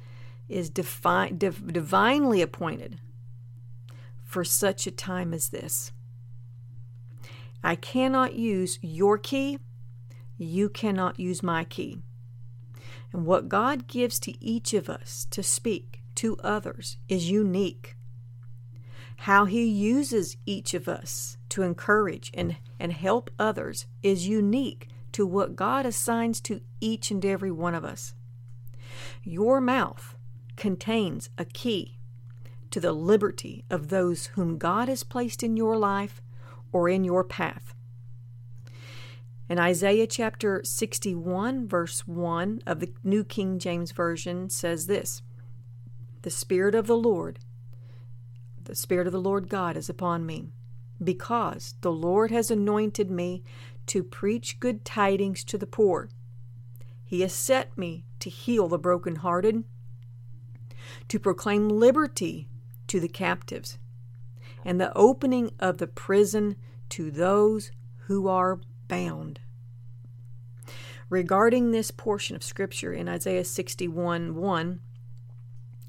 is 0.47 0.69
defi- 0.69 1.31
div- 1.38 1.71
divinely 1.71 2.41
appointed 2.41 2.99
for 4.23 4.43
such 4.43 4.88
a 4.88 4.91
time 4.91 5.33
as 5.33 5.49
this 5.49 5.91
i 7.63 7.75
cannot 7.75 8.33
use 8.35 8.79
your 8.81 9.17
key. 9.17 9.59
You 10.37 10.69
cannot 10.69 11.19
use 11.19 11.43
my 11.43 11.63
key. 11.63 12.01
And 13.11 13.25
what 13.25 13.49
god 13.49 13.87
gives 13.87 14.19
to 14.21 14.43
each 14.43 14.73
of 14.73 14.89
us 14.89 15.27
to 15.31 15.43
speak 15.43 16.01
to 16.15 16.37
others 16.43 16.97
is 17.07 17.29
unique. 17.29 17.95
How 19.23 19.45
he 19.45 19.65
uses 19.65 20.37
each 20.45 20.73
of 20.73 20.87
us 20.87 21.37
to 21.49 21.61
encourage 21.61 22.31
and, 22.33 22.57
and 22.79 22.93
help 22.93 23.29
others 23.37 23.85
is 24.01 24.27
unique 24.27 24.87
to 25.11 25.25
what 25.25 25.55
God 25.55 25.85
assigns 25.85 26.39
to 26.41 26.61
each 26.79 27.11
and 27.11 27.25
every 27.25 27.51
one 27.51 27.75
of 27.75 27.83
us. 27.83 28.13
Your 29.23 29.59
mouth 29.59 30.15
contains 30.55 31.29
a 31.37 31.45
key 31.45 31.97
to 32.71 32.79
the 32.79 32.93
liberty 32.93 33.65
of 33.69 33.89
those 33.89 34.27
whom 34.27 34.57
God 34.57 34.87
has 34.87 35.03
placed 35.03 35.41
in 35.43 35.57
your 35.57 35.77
life 35.77 36.21
or 36.71 36.89
in 36.89 37.03
your 37.03 37.23
path. 37.23 37.73
In 39.47 39.57
Isaiah 39.57 40.07
chapter 40.07 40.61
61, 40.63 41.67
verse 41.67 42.07
1 42.07 42.61
of 42.65 42.79
the 42.79 42.93
New 43.03 43.23
King 43.23 43.57
James 43.57 43.91
Version 43.91 44.49
says 44.49 44.88
this 44.88 45.21
The 46.21 46.29
Spirit 46.29 46.75
of 46.75 46.88
the 46.88 46.97
Lord 46.97 47.39
the 48.69 48.75
Spirit 48.75 49.07
of 49.07 49.13
the 49.13 49.19
Lord 49.19 49.49
God 49.49 49.75
is 49.75 49.89
upon 49.89 50.27
me, 50.27 50.49
because 51.03 51.73
the 51.81 51.91
Lord 51.91 52.29
has 52.29 52.51
anointed 52.51 53.09
me 53.09 53.43
to 53.88 54.03
preach 54.03 54.59
good 54.59 54.85
tidings 54.85 55.43
to 55.45 55.57
the 55.57 55.65
poor. 55.65 56.09
He 57.03 57.21
has 57.21 57.33
set 57.33 57.75
me 57.75 58.05
to 58.19 58.29
heal 58.29 58.67
the 58.67 58.77
brokenhearted, 58.77 59.63
to 61.07 61.19
proclaim 61.19 61.67
liberty 61.67 62.47
to 62.85 62.99
the 62.99 63.07
captives, 63.07 63.79
and 64.63 64.79
the 64.79 64.95
opening 64.95 65.51
of 65.59 65.77
the 65.77 65.87
prison 65.87 66.55
to 66.89 67.11
those 67.11 67.71
who 68.07 68.27
are 68.27 68.59
bound. 68.87 69.39
Regarding 71.09 71.71
this 71.71 71.91
portion 71.91 72.35
of 72.35 72.43
Scripture 72.43 72.93
in 72.93 73.09
Isaiah 73.09 73.45
61 73.45 74.35
1, 74.35 74.79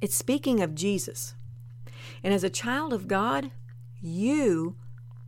it's 0.01 0.17
speaking 0.17 0.63
of 0.63 0.75
Jesus. 0.75 1.35
And 2.23 2.33
as 2.33 2.45
a 2.45 2.51
child 2.51 2.93
of 2.93 3.09
God, 3.09 3.51
you 4.01 4.77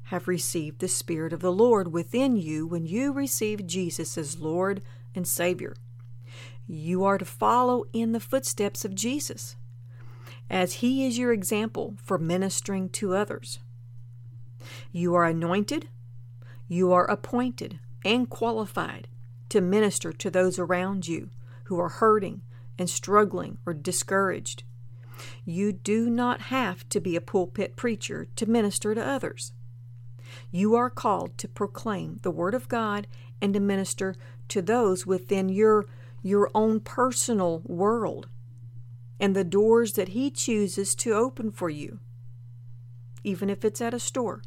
have 0.04 0.28
received 0.28 0.80
the 0.80 0.88
Spirit 0.88 1.32
of 1.32 1.40
the 1.40 1.52
Lord 1.52 1.92
within 1.92 2.37
you 2.37 2.66
when 2.66 2.87
you 2.87 3.12
received 3.12 3.68
Jesus 3.68 4.16
as 4.16 4.38
Lord 4.38 4.82
and 5.14 5.26
Savior. 5.26 5.75
You 6.66 7.04
are 7.04 7.18
to 7.18 7.25
follow 7.25 7.84
in 7.92 8.12
the 8.12 8.20
footsteps 8.20 8.84
of 8.84 8.94
Jesus, 8.94 9.56
as 10.50 10.75
He 10.75 11.06
is 11.06 11.18
your 11.18 11.32
example 11.32 11.96
for 12.02 12.18
ministering 12.18 12.88
to 12.90 13.14
others. 13.14 13.58
You 14.92 15.14
are 15.14 15.25
anointed, 15.25 15.88
you 16.68 16.92
are 16.92 17.11
appointed 17.11 17.78
and 18.04 18.28
qualified 18.28 19.08
to 19.49 19.61
minister 19.61 20.12
to 20.12 20.30
those 20.30 20.58
around 20.58 21.06
you 21.06 21.30
who 21.64 21.78
are 21.78 21.88
hurting 21.88 22.42
and 22.78 22.88
struggling 22.88 23.58
or 23.66 23.75
discouraged. 23.75 24.62
You 25.44 25.72
do 25.72 26.08
not 26.08 26.42
have 26.42 26.88
to 26.88 27.00
be 27.00 27.16
a 27.16 27.20
pulpit 27.20 27.76
preacher 27.76 28.26
to 28.37 28.46
minister 28.46 28.94
to 28.94 29.06
others. 29.06 29.52
You 30.50 30.75
are 30.75 30.90
called 30.90 31.37
to 31.38 31.49
proclaim 31.49 32.18
the 32.22 32.30
Word 32.30 32.54
of 32.54 32.68
God 32.68 33.06
and 33.40 33.52
to 33.54 33.61
minister 33.61 34.16
to 34.49 34.62
those 34.62 35.06
within 35.06 35.49
your, 35.49 35.87
your 36.22 36.50
own 36.54 36.80
personal 36.80 37.61
world 37.64 38.28
and 39.23 39.37
the 39.37 39.45
doors 39.45 39.93
that 39.93 40.09
He 40.09 40.33
chooses 40.33 40.97
to 40.97 41.12
open 41.12 41.52
for 41.52 41.71
you, 41.71 42.00
even 43.23 43.49
if 43.49 43.64
it's 43.64 43.81
at 43.81 43.95
a 43.95 44.00
store, 44.00 44.43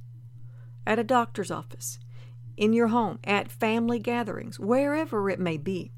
at 0.86 1.00
a 1.00 1.03
doctor's 1.03 1.50
office, 1.50 1.98
in 2.58 2.74
your 2.74 2.88
home, 2.88 3.17
at 3.24 3.50
family 3.50 4.00
gatherings, 4.00 4.60
wherever 4.60 5.29
it 5.29 5.39
may 5.39 5.55
be. 5.55 5.91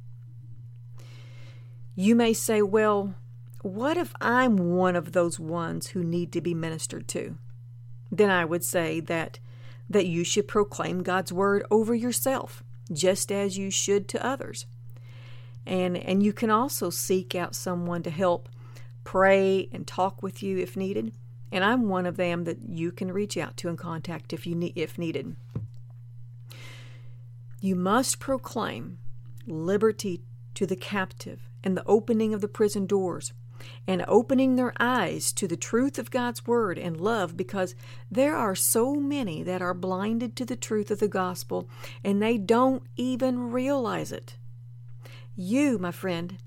You 1.95 2.15
may 2.15 2.33
say, 2.33 2.61
Well, 2.61 3.15
what 3.63 3.97
if 3.97 4.13
I'm 4.21 4.75
one 4.75 4.95
of 4.95 5.11
those 5.11 5.39
ones 5.39 5.87
who 5.87 6.03
need 6.03 6.31
to 6.33 6.41
be 6.41 6.53
ministered 6.53 7.07
to? 7.09 7.35
Then 8.11 8.29
I 8.29 8.45
would 8.45 8.63
say 8.63 8.99
that 8.99 9.39
that 9.89 10.05
you 10.05 10.23
should 10.23 10.47
proclaim 10.47 11.01
God's 11.01 11.33
word 11.33 11.65
over 11.71 11.95
yourself, 11.95 12.61
just 12.93 13.31
as 13.31 13.57
you 13.57 13.71
should 13.71 14.07
to 14.09 14.23
others. 14.23 14.67
And 15.65 15.97
and 15.97 16.21
you 16.21 16.31
can 16.31 16.51
also 16.51 16.91
seek 16.91 17.33
out 17.33 17.55
someone 17.55 18.03
to 18.03 18.11
help 18.11 18.49
pray 19.07 19.69
and 19.71 19.87
talk 19.87 20.21
with 20.21 20.43
you 20.43 20.57
if 20.57 20.75
needed. 20.75 21.13
And 21.49 21.63
I'm 21.63 21.87
one 21.87 22.05
of 22.05 22.17
them 22.17 22.43
that 22.43 22.67
you 22.67 22.91
can 22.91 23.09
reach 23.13 23.37
out 23.37 23.55
to 23.57 23.69
and 23.69 23.77
contact 23.77 24.33
if 24.33 24.45
you 24.45 24.53
need 24.53 24.73
if 24.75 24.97
needed. 24.97 25.33
You 27.61 27.77
must 27.77 28.19
proclaim 28.19 28.97
liberty 29.45 30.23
to 30.55 30.65
the 30.65 30.75
captive 30.75 31.49
and 31.63 31.77
the 31.77 31.85
opening 31.85 32.33
of 32.33 32.41
the 32.41 32.49
prison 32.49 32.85
doors 32.85 33.31
and 33.87 34.03
opening 34.09 34.57
their 34.57 34.73
eyes 34.77 35.31
to 35.31 35.47
the 35.47 35.55
truth 35.55 35.97
of 35.97 36.11
God's 36.11 36.45
Word 36.45 36.77
and 36.77 36.99
love 36.99 37.37
because 37.37 37.75
there 38.11 38.35
are 38.35 38.55
so 38.55 38.95
many 38.95 39.41
that 39.41 39.61
are 39.61 39.73
blinded 39.73 40.35
to 40.35 40.43
the 40.43 40.57
truth 40.57 40.91
of 40.91 40.99
the 40.99 41.07
gospel 41.07 41.69
and 42.03 42.21
they 42.21 42.37
don't 42.37 42.83
even 42.97 43.51
realize 43.51 44.11
it. 44.11 44.35
You, 45.33 45.77
my 45.77 45.91
friend, 45.91 46.39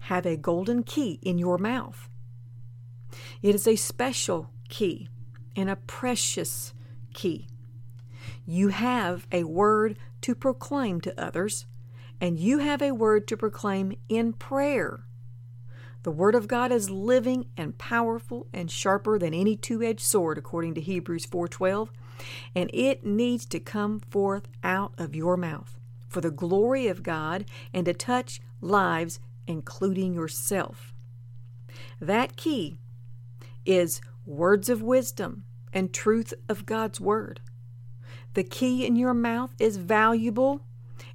have 0.00 0.26
a 0.26 0.36
golden 0.36 0.82
key 0.82 1.18
in 1.22 1.38
your 1.38 1.58
mouth. 1.58 2.08
It 3.42 3.54
is 3.54 3.66
a 3.66 3.76
special 3.76 4.50
key 4.68 5.08
and 5.56 5.68
a 5.68 5.76
precious 5.76 6.74
key. 7.14 7.48
You 8.46 8.68
have 8.68 9.26
a 9.32 9.44
word 9.44 9.98
to 10.22 10.34
proclaim 10.34 11.00
to 11.02 11.20
others, 11.20 11.66
and 12.20 12.38
you 12.38 12.58
have 12.58 12.82
a 12.82 12.92
word 12.92 13.26
to 13.28 13.36
proclaim 13.36 13.96
in 14.08 14.32
prayer 14.32 15.04
the 16.02 16.10
Word 16.10 16.34
of 16.34 16.48
God 16.48 16.72
is 16.72 16.88
living 16.88 17.50
and 17.58 17.76
powerful 17.76 18.46
and 18.54 18.70
sharper 18.70 19.18
than 19.18 19.34
any 19.34 19.54
two-edged 19.54 20.00
sword, 20.00 20.38
according 20.38 20.74
to 20.74 20.80
Hebrews 20.80 21.26
4:12, 21.26 21.90
and 22.54 22.70
it 22.72 23.04
needs 23.04 23.44
to 23.46 23.60
come 23.60 24.00
forth 24.00 24.48
out 24.64 24.94
of 24.96 25.14
your 25.14 25.36
mouth 25.36 25.78
for 26.08 26.22
the 26.22 26.30
glory 26.30 26.86
of 26.86 27.02
God 27.02 27.44
and 27.74 27.84
to 27.84 27.92
touch 27.92 28.40
lives, 28.62 29.20
including 29.50 30.14
yourself. 30.14 30.94
That 32.00 32.36
key 32.36 32.78
is 33.66 34.00
words 34.24 34.68
of 34.68 34.80
wisdom 34.80 35.44
and 35.72 35.92
truth 35.92 36.32
of 36.48 36.66
God's 36.66 37.00
Word. 37.00 37.40
The 38.34 38.44
key 38.44 38.86
in 38.86 38.94
your 38.94 39.12
mouth 39.12 39.50
is 39.58 39.76
valuable 39.76 40.62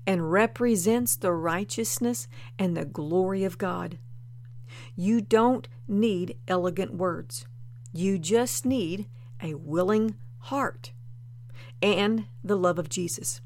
and 0.05 0.31
represents 0.31 1.15
the 1.15 1.31
righteousness 1.31 2.27
and 2.59 2.75
the 2.75 2.83
glory 2.83 3.45
of 3.45 3.57
God. 3.57 3.97
You 4.95 5.21
don't 5.21 5.69
need 5.87 6.37
elegant 6.47 6.93
words. 6.93 7.47
You 7.93 8.19
just 8.19 8.65
need 8.65 9.07
a 9.41 9.53
willing 9.53 10.15
heart 10.39 10.91
and 11.81 12.25
the 12.43 12.57
love 12.57 12.77
of 12.77 12.89
Jesus. 12.89 13.39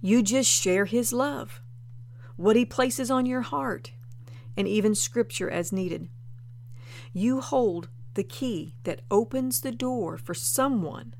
You 0.00 0.22
just 0.22 0.50
share 0.50 0.86
His 0.86 1.12
love, 1.12 1.62
what 2.36 2.56
He 2.56 2.64
places 2.64 3.10
on 3.10 3.26
your 3.26 3.42
heart, 3.42 3.92
and 4.56 4.68
even 4.68 4.94
Scripture 4.94 5.50
as 5.50 5.72
needed. 5.72 6.08
You 7.12 7.40
hold 7.40 7.88
the 8.14 8.24
key 8.24 8.74
that 8.84 9.02
opens 9.10 9.60
the 9.60 9.72
door 9.72 10.16
for 10.16 10.34
someone 10.34 11.14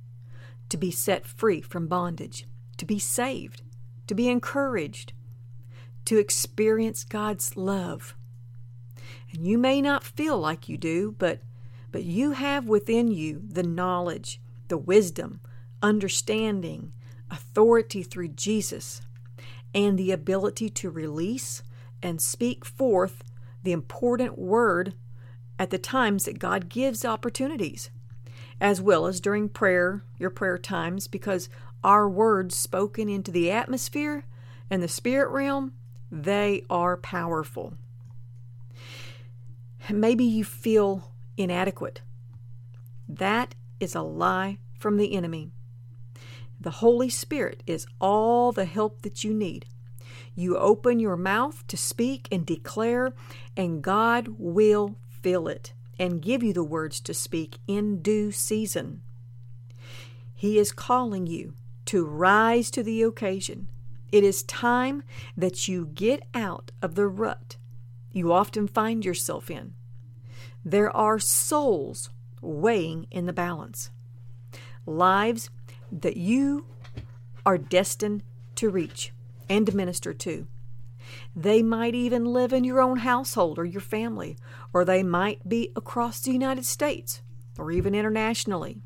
to 0.68 0.76
be 0.76 0.90
set 0.90 1.26
free 1.26 1.60
from 1.60 1.88
bondage, 1.88 2.46
to 2.76 2.84
be 2.84 2.98
saved, 2.98 3.62
to 4.06 4.14
be 4.14 4.28
encouraged, 4.28 5.12
to 6.04 6.18
experience 6.18 7.04
God's 7.04 7.56
love 7.56 8.14
and 9.34 9.46
you 9.46 9.58
may 9.58 9.82
not 9.82 10.04
feel 10.04 10.38
like 10.38 10.68
you 10.68 10.78
do, 10.78 11.14
but 11.18 11.40
but 11.90 12.04
you 12.04 12.32
have 12.32 12.66
within 12.66 13.08
you 13.08 13.42
the 13.46 13.62
knowledge, 13.62 14.40
the 14.66 14.78
wisdom, 14.78 15.40
understanding, 15.82 16.92
authority 17.30 18.02
through 18.02 18.28
Jesus, 18.28 19.00
and 19.74 19.98
the 19.98 20.12
ability 20.12 20.70
to 20.70 20.90
release 20.90 21.62
and 22.02 22.20
speak 22.20 22.64
forth 22.64 23.24
the 23.62 23.72
important 23.72 24.38
word 24.38 24.94
at 25.58 25.70
the 25.70 25.78
times 25.78 26.24
that 26.24 26.38
God 26.38 26.68
gives 26.68 27.04
opportunities, 27.04 27.90
as 28.60 28.80
well 28.80 29.06
as 29.06 29.20
during 29.20 29.48
prayer, 29.48 30.04
your 30.18 30.30
prayer 30.30 30.58
times, 30.58 31.08
because 31.08 31.48
our 31.82 32.08
words 32.08 32.56
spoken 32.56 33.08
into 33.08 33.30
the 33.30 33.50
atmosphere 33.50 34.24
and 34.70 34.82
the 34.82 34.88
spirit 34.88 35.30
realm, 35.30 35.72
they 36.10 36.64
are 36.70 36.96
powerful. 36.96 37.74
Maybe 39.90 40.24
you 40.24 40.44
feel 40.44 41.12
inadequate. 41.36 42.00
That 43.08 43.54
is 43.80 43.94
a 43.94 44.02
lie 44.02 44.58
from 44.78 44.96
the 44.96 45.14
enemy. 45.14 45.50
The 46.64 46.80
Holy 46.80 47.10
Spirit 47.10 47.62
is 47.66 47.86
all 48.00 48.50
the 48.50 48.64
help 48.64 49.02
that 49.02 49.22
you 49.22 49.34
need. 49.34 49.66
You 50.34 50.56
open 50.56 50.98
your 50.98 51.14
mouth 51.14 51.62
to 51.66 51.76
speak 51.76 52.26
and 52.32 52.46
declare, 52.46 53.12
and 53.54 53.82
God 53.82 54.28
will 54.38 54.96
fill 55.08 55.46
it 55.46 55.74
and 55.98 56.22
give 56.22 56.42
you 56.42 56.54
the 56.54 56.64
words 56.64 57.00
to 57.00 57.12
speak 57.12 57.58
in 57.66 58.00
due 58.00 58.32
season. 58.32 59.02
He 60.34 60.58
is 60.58 60.72
calling 60.72 61.26
you 61.26 61.52
to 61.84 62.06
rise 62.06 62.70
to 62.70 62.82
the 62.82 63.02
occasion. 63.02 63.68
It 64.10 64.24
is 64.24 64.42
time 64.42 65.02
that 65.36 65.68
you 65.68 65.90
get 65.92 66.22
out 66.32 66.72
of 66.80 66.94
the 66.94 67.06
rut 67.06 67.58
you 68.10 68.32
often 68.32 68.68
find 68.68 69.04
yourself 69.04 69.50
in. 69.50 69.74
There 70.64 70.96
are 70.96 71.18
souls 71.18 72.08
weighing 72.40 73.06
in 73.10 73.26
the 73.26 73.34
balance, 73.34 73.90
lives 74.86 75.50
that 76.00 76.16
you 76.16 76.66
are 77.46 77.58
destined 77.58 78.22
to 78.56 78.70
reach 78.70 79.12
and 79.48 79.66
to 79.66 79.76
minister 79.76 80.12
to. 80.12 80.46
They 81.36 81.62
might 81.62 81.94
even 81.94 82.24
live 82.24 82.52
in 82.52 82.64
your 82.64 82.80
own 82.80 82.98
household 82.98 83.58
or 83.58 83.64
your 83.64 83.80
family, 83.80 84.36
or 84.72 84.84
they 84.84 85.02
might 85.02 85.48
be 85.48 85.70
across 85.76 86.20
the 86.20 86.32
United 86.32 86.64
States 86.64 87.22
or 87.58 87.70
even 87.70 87.94
internationally. 87.94 88.78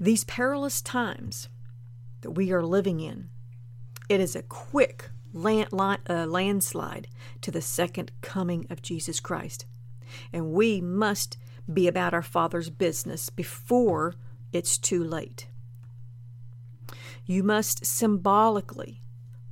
These 0.00 0.24
perilous 0.24 0.80
times 0.80 1.48
that 2.22 2.30
we 2.32 2.52
are 2.52 2.62
living 2.62 3.00
in, 3.00 3.28
it 4.08 4.20
is 4.20 4.34
a 4.34 4.42
quick 4.42 5.10
land, 5.32 5.68
uh, 5.74 6.26
landslide 6.26 7.08
to 7.42 7.50
the 7.50 7.60
second 7.60 8.12
coming 8.20 8.66
of 8.70 8.82
Jesus 8.82 9.20
Christ. 9.20 9.66
And 10.32 10.52
we 10.52 10.80
must 10.80 11.36
be 11.70 11.86
about 11.86 12.14
our 12.14 12.22
Father's 12.22 12.70
business 12.70 13.28
before 13.28 14.14
it's 14.52 14.78
too 14.78 15.02
late. 15.02 15.48
You 17.24 17.42
must 17.42 17.84
symbolically 17.84 19.02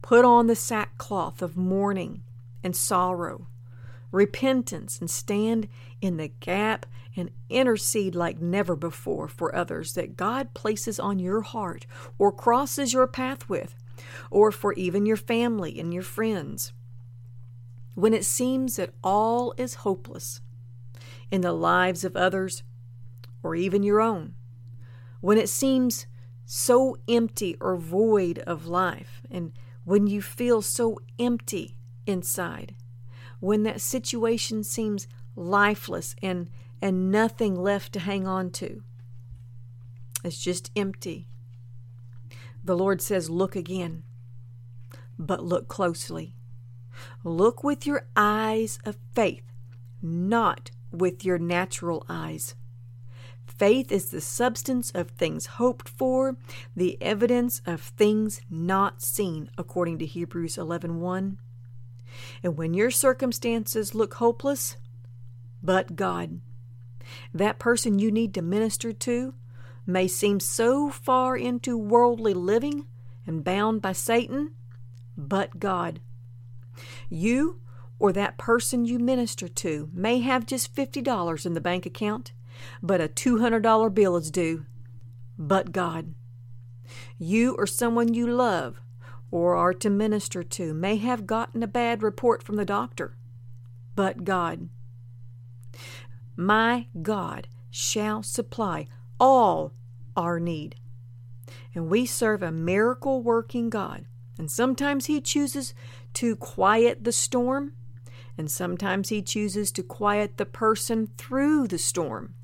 put 0.03 0.25
on 0.25 0.47
the 0.47 0.57
sackcloth 0.57 1.43
of 1.43 1.57
mourning 1.57 2.23
and 2.63 2.75
sorrow, 2.75 3.49
repentance, 4.11 4.99
and 5.01 5.11
stand 5.11 5.69
in 6.01 6.17
the 6.17 6.29
gap 6.41 6.87
and 7.17 7.31
intercede 7.49 8.15
like 8.15 8.41
never 8.41 8.77
before 8.77 9.29
for 9.29 9.55
others 9.55 9.95
that 9.95 10.17
God 10.17 10.55
places 10.55 11.01
on 11.01 11.19
your 11.19 11.43
heart 11.43 11.87
or 12.19 12.31
crosses 12.31 12.93
your 12.93 13.07
path 13.07 13.49
with, 13.49 13.75
or 14.31 14.53
for 14.53 14.73
even 14.75 15.07
your 15.07 15.17
family 15.17 15.81
and 15.81 15.93
your 15.93 16.03
friends. 16.03 16.73
When 17.95 18.13
it 18.13 18.25
seems 18.25 18.77
that 18.77 18.95
all 19.03 19.55
is 19.57 19.75
hopeless 19.77 20.41
in 21.31 21.41
the 21.41 21.53
lives 21.53 22.05
of 22.05 22.15
others 22.15 22.63
or 23.43 23.55
even 23.55 23.83
your 23.83 24.01
own, 24.01 24.35
when 25.21 25.39
it 25.39 25.49
seems 25.49 26.07
so 26.45 26.97
empty 27.09 27.57
or 27.61 27.77
void 27.77 28.39
of 28.41 28.67
life, 28.67 29.23
and 29.31 29.53
when 29.85 30.07
you 30.07 30.23
feel 30.23 30.63
so 30.63 30.99
empty 31.19 31.77
inside, 32.07 32.75
when 33.41 33.63
that 33.65 33.81
situation 33.81 34.63
seems 34.63 35.09
lifeless 35.35 36.15
and, 36.23 36.51
and 36.81 37.11
nothing 37.11 37.55
left 37.55 37.93
to 37.93 38.01
hang 38.01 38.27
on 38.27 38.51
to, 38.51 38.83
it's 40.25 40.39
just 40.39 40.71
empty. 40.77 41.29
The 42.65 42.77
Lord 42.77 43.01
says, 43.01 43.31
Look 43.31 43.55
again, 43.55 44.03
but 45.19 45.45
look 45.45 45.69
closely. 45.69 46.35
Look 47.23 47.63
with 47.63 47.87
your 47.87 48.07
eyes 48.17 48.79
of 48.85 48.97
faith, 49.15 49.45
not 50.03 50.71
with 50.91 51.25
your 51.25 51.39
natural 51.39 52.05
eyes. 52.09 52.55
Faith 53.59 53.91
is 53.91 54.11
the 54.11 54.21
substance 54.21 54.91
of 54.91 55.11
things 55.11 55.47
hoped 55.47 55.89
for, 55.89 56.37
the 56.75 57.01
evidence 57.01 57.63
of 57.65 57.81
things 57.81 58.41
not 58.51 59.01
seen, 59.01 59.51
according 59.57 59.99
to 59.99 60.07
Hebrews 60.07 60.57
11:1. 60.57 61.39
And 62.43 62.57
when 62.57 62.75
your 62.75 62.91
circumstances 62.91 63.95
look 63.95 64.15
hopeless, 64.15 64.77
but 65.63 65.97
God, 65.97 66.41
that 67.33 67.59
person 67.59 67.99
you 67.99 68.11
need 68.11 68.35
to 68.35 68.43
minister 68.43 68.93
to 68.93 69.35
may 69.87 70.09
seem 70.09 70.41
so 70.41 70.91
far 70.91 71.37
into 71.37 71.79
worldly 71.79 72.35
living 72.35 72.87
and 73.27 73.45
bound 73.45 73.81
by 73.81 73.93
Satan, 73.93 74.53
but 75.17 75.59
God. 75.59 76.01
You 77.09 77.61
or 77.99 78.13
that 78.13 78.37
person 78.37 78.85
you 78.85 78.99
minister 78.99 79.49
to 79.49 79.89
may 79.93 80.21
have 80.21 80.45
just 80.45 80.75
$50 80.75 81.47
in 81.47 81.55
the 81.55 81.61
bank 81.61 81.87
account, 81.87 82.33
but 82.83 83.01
a 83.01 83.09
$200 83.09 83.95
bill 83.95 84.17
is 84.17 84.31
due. 84.31 84.67
But 85.39 85.73
God. 85.73 86.15
You 87.19 87.55
or 87.57 87.67
someone 87.67 88.15
you 88.15 88.27
love 88.27 88.81
or 89.31 89.57
are 89.57 89.75
to 89.75 89.91
minister 89.91 90.43
to 90.43 90.73
may 90.73 90.97
have 90.97 91.27
gotten 91.27 91.63
a 91.63 91.69
bad 91.69 92.03
report 92.03 92.43
from 92.43 92.57
the 92.57 92.65
doctor. 92.65 93.17
But 93.95 94.25
God. 94.25 94.69
My 96.37 96.87
God 97.03 97.49
shall 97.71 98.23
supply 98.23 98.87
all 99.19 99.73
our 100.17 100.39
need. 100.39 100.77
And 101.75 101.89
we 101.89 102.07
serve 102.07 102.43
a 102.43 102.53
miracle 102.53 103.23
working 103.23 103.69
God. 103.69 104.07
And 104.39 104.51
sometimes 104.51 105.07
He 105.07 105.21
chooses 105.21 105.75
to 106.15 106.37
quiet 106.37 107.05
the 107.05 107.13
storm, 107.13 107.73
and 108.37 108.51
sometimes 108.51 109.09
He 109.09 109.23
chooses 109.23 109.73
to 109.73 109.83
quiet 109.83 110.37
the 110.37 110.47
person 110.47 111.09
through 111.17 111.69
the 111.69 111.79
storm. 111.79 112.35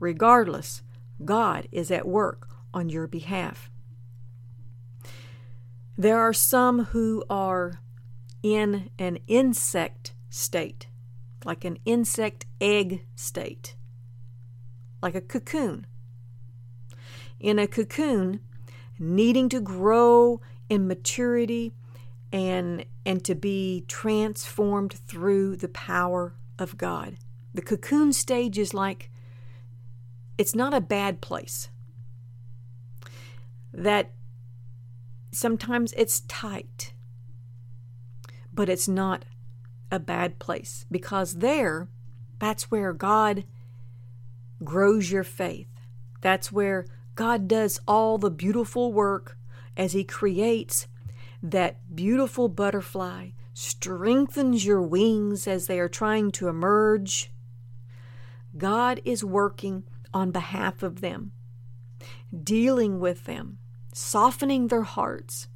Regardless, 0.00 0.82
God 1.24 1.68
is 1.70 1.90
at 1.90 2.06
work 2.06 2.48
on 2.72 2.88
your 2.88 3.06
behalf. 3.06 3.70
There 5.96 6.18
are 6.18 6.32
some 6.32 6.86
who 6.86 7.24
are 7.30 7.80
in 8.42 8.90
an 8.98 9.18
insect 9.28 10.12
state, 10.28 10.88
like 11.44 11.64
an 11.64 11.78
insect 11.84 12.46
egg 12.60 13.04
state, 13.14 13.76
like 15.00 15.14
a 15.14 15.20
cocoon. 15.20 15.86
In 17.38 17.58
a 17.58 17.66
cocoon, 17.66 18.40
needing 18.98 19.48
to 19.50 19.60
grow 19.60 20.40
in 20.68 20.88
maturity 20.88 21.72
and 22.32 22.84
and 23.06 23.22
to 23.24 23.34
be 23.34 23.84
transformed 23.86 24.94
through 25.06 25.56
the 25.56 25.68
power 25.68 26.34
of 26.58 26.76
God. 26.76 27.16
The 27.52 27.62
cocoon 27.62 28.12
stage 28.12 28.58
is 28.58 28.74
like 28.74 29.10
it's 30.36 30.54
not 30.54 30.74
a 30.74 30.80
bad 30.80 31.20
place. 31.20 31.68
That 33.72 34.12
sometimes 35.32 35.92
it's 35.96 36.20
tight, 36.20 36.92
but 38.52 38.68
it's 38.68 38.88
not 38.88 39.24
a 39.90 39.98
bad 39.98 40.38
place 40.38 40.86
because 40.90 41.34
there, 41.34 41.88
that's 42.38 42.70
where 42.70 42.92
God 42.92 43.44
grows 44.62 45.10
your 45.10 45.24
faith. 45.24 45.68
That's 46.20 46.50
where 46.50 46.86
God 47.14 47.46
does 47.48 47.80
all 47.86 48.18
the 48.18 48.30
beautiful 48.30 48.92
work 48.92 49.36
as 49.76 49.92
He 49.92 50.04
creates 50.04 50.88
that 51.42 51.94
beautiful 51.94 52.48
butterfly, 52.48 53.30
strengthens 53.52 54.64
your 54.64 54.82
wings 54.82 55.46
as 55.46 55.66
they 55.66 55.78
are 55.78 55.88
trying 55.88 56.30
to 56.32 56.48
emerge. 56.48 57.30
God 58.56 59.00
is 59.04 59.24
working 59.24 59.84
on 60.14 60.30
behalf 60.30 60.82
of 60.82 61.00
them, 61.00 61.32
dealing 62.42 63.00
with 63.00 63.24
them, 63.24 63.58
softening 63.92 64.68
their 64.68 64.82
hearts, 64.82 65.48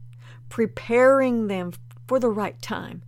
preparing 0.49 1.47
them 1.47 1.73
for 2.07 2.19
the 2.19 2.29
right 2.29 2.61
time. 2.61 3.03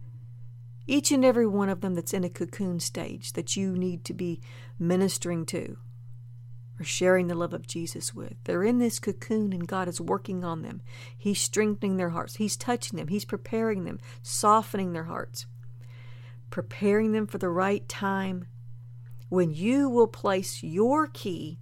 Each 0.87 1.13
and 1.13 1.25
every 1.25 1.47
one 1.47 1.69
of 1.69 1.81
them 1.81 1.95
that's 1.95 2.15
in 2.15 2.25
a 2.25 2.31
cocoon 2.31 2.81
stage 2.81 3.33
that 3.35 3.57
you 3.57 3.77
need 3.77 4.05
to 4.07 4.15
be 4.15 4.41
ministering 4.79 5.45
to 5.47 5.77
or 6.79 6.85
sharing 6.85 7.29
the 7.29 7.35
love 7.35 7.53
of 7.53 7.67
Jesus 7.67 8.15
with. 8.15 8.35
They're 8.45 8.65
in 8.65 8.79
this 8.79 8.99
cocoon 8.99 9.53
and 9.53 9.69
God 9.69 9.87
is 9.87 10.01
working 10.01 10.43
on 10.45 10.63
them. 10.63 10.81
He's 11.17 11.41
strengthening 11.41 11.97
their 11.99 12.11
hearts, 12.11 12.37
He's 12.37 12.57
touching 12.57 12.97
them, 12.97 13.09
He's 13.09 13.27
preparing 13.27 13.85
them, 13.85 13.99
softening 14.23 14.93
their 14.93 15.05
hearts, 15.05 15.47
preparing 16.49 17.13
them 17.13 17.27
for 17.27 17.39
the 17.39 17.51
right 17.51 17.87
time 17.89 18.47
when 19.31 19.55
you 19.55 19.89
will 19.89 20.07
place 20.07 20.63
your 20.63 21.07
key 21.07 21.59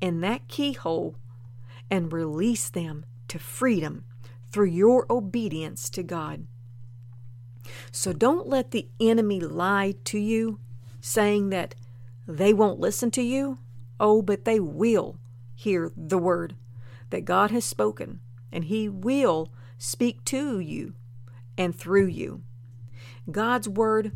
in 0.00 0.20
that 0.20 0.46
keyhole 0.48 1.16
and 1.90 2.12
release 2.12 2.68
them 2.68 3.06
to 3.28 3.38
freedom 3.38 4.04
through 4.50 4.66
your 4.66 5.06
obedience 5.10 5.88
to 5.90 6.02
God. 6.02 6.46
So 7.90 8.12
don't 8.12 8.46
let 8.46 8.70
the 8.70 8.88
enemy 9.00 9.40
lie 9.40 9.94
to 10.04 10.18
you, 10.18 10.58
saying 11.00 11.50
that 11.50 11.74
they 12.26 12.52
won't 12.52 12.80
listen 12.80 13.10
to 13.12 13.22
you. 13.22 13.58
Oh, 14.00 14.22
but 14.22 14.44
they 14.44 14.60
will 14.60 15.18
hear 15.54 15.92
the 15.96 16.18
word 16.18 16.54
that 17.10 17.24
God 17.24 17.50
has 17.50 17.64
spoken, 17.64 18.20
and 18.52 18.64
He 18.64 18.88
will 18.88 19.52
speak 19.76 20.24
to 20.26 20.60
you 20.60 20.94
and 21.56 21.74
through 21.74 22.06
you. 22.06 22.42
God's 23.30 23.68
word 23.68 24.12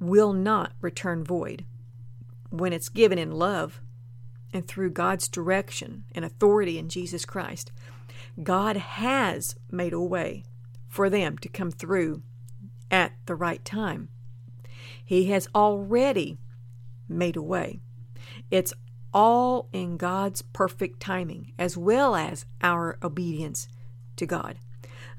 will 0.00 0.32
not 0.32 0.72
return 0.80 1.22
void 1.22 1.64
when 2.48 2.72
it's 2.72 2.88
given 2.88 3.18
in 3.18 3.30
love 3.30 3.80
and 4.52 4.66
through 4.66 4.90
God's 4.90 5.28
direction 5.28 6.04
and 6.12 6.24
authority 6.24 6.78
in 6.78 6.88
Jesus 6.88 7.24
Christ. 7.24 7.70
God 8.42 8.76
has 8.76 9.54
made 9.70 9.92
a 9.92 10.00
way 10.00 10.44
for 10.88 11.08
them 11.08 11.38
to 11.38 11.48
come 11.48 11.70
through 11.70 12.22
at 12.90 13.12
the 13.26 13.36
right 13.36 13.64
time. 13.64 14.08
He 15.04 15.26
has 15.26 15.48
already 15.54 16.38
made 17.08 17.36
a 17.36 17.42
way. 17.42 17.80
It's 18.50 18.72
all 19.12 19.68
in 19.72 19.96
God's 19.96 20.42
perfect 20.42 21.00
timing, 21.00 21.52
as 21.58 21.76
well 21.76 22.14
as 22.14 22.46
our 22.62 22.98
obedience 23.02 23.68
to 24.16 24.26
God. 24.26 24.56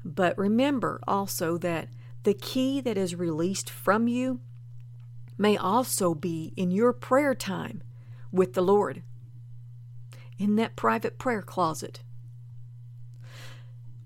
But 0.04 0.36
remember 0.36 1.00
also 1.06 1.58
that 1.58 1.88
the 2.24 2.34
key 2.34 2.80
that 2.80 2.96
is 2.96 3.14
released 3.14 3.68
from 3.68 4.08
you 4.08 4.40
may 5.38 5.56
also 5.56 6.14
be 6.14 6.52
in 6.56 6.70
your 6.70 6.92
prayer 6.92 7.34
time 7.34 7.82
with 8.30 8.54
the 8.54 8.62
Lord, 8.62 9.02
in 10.38 10.56
that 10.56 10.76
private 10.76 11.18
prayer 11.18 11.42
closet, 11.42 12.02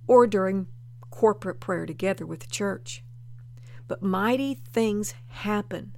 or 0.06 0.26
during 0.26 0.66
corporate 1.10 1.60
prayer 1.60 1.86
together 1.86 2.26
with 2.26 2.40
the 2.40 2.46
church. 2.46 3.02
But 3.88 4.02
mighty 4.02 4.54
things 4.54 5.14
happen 5.28 5.94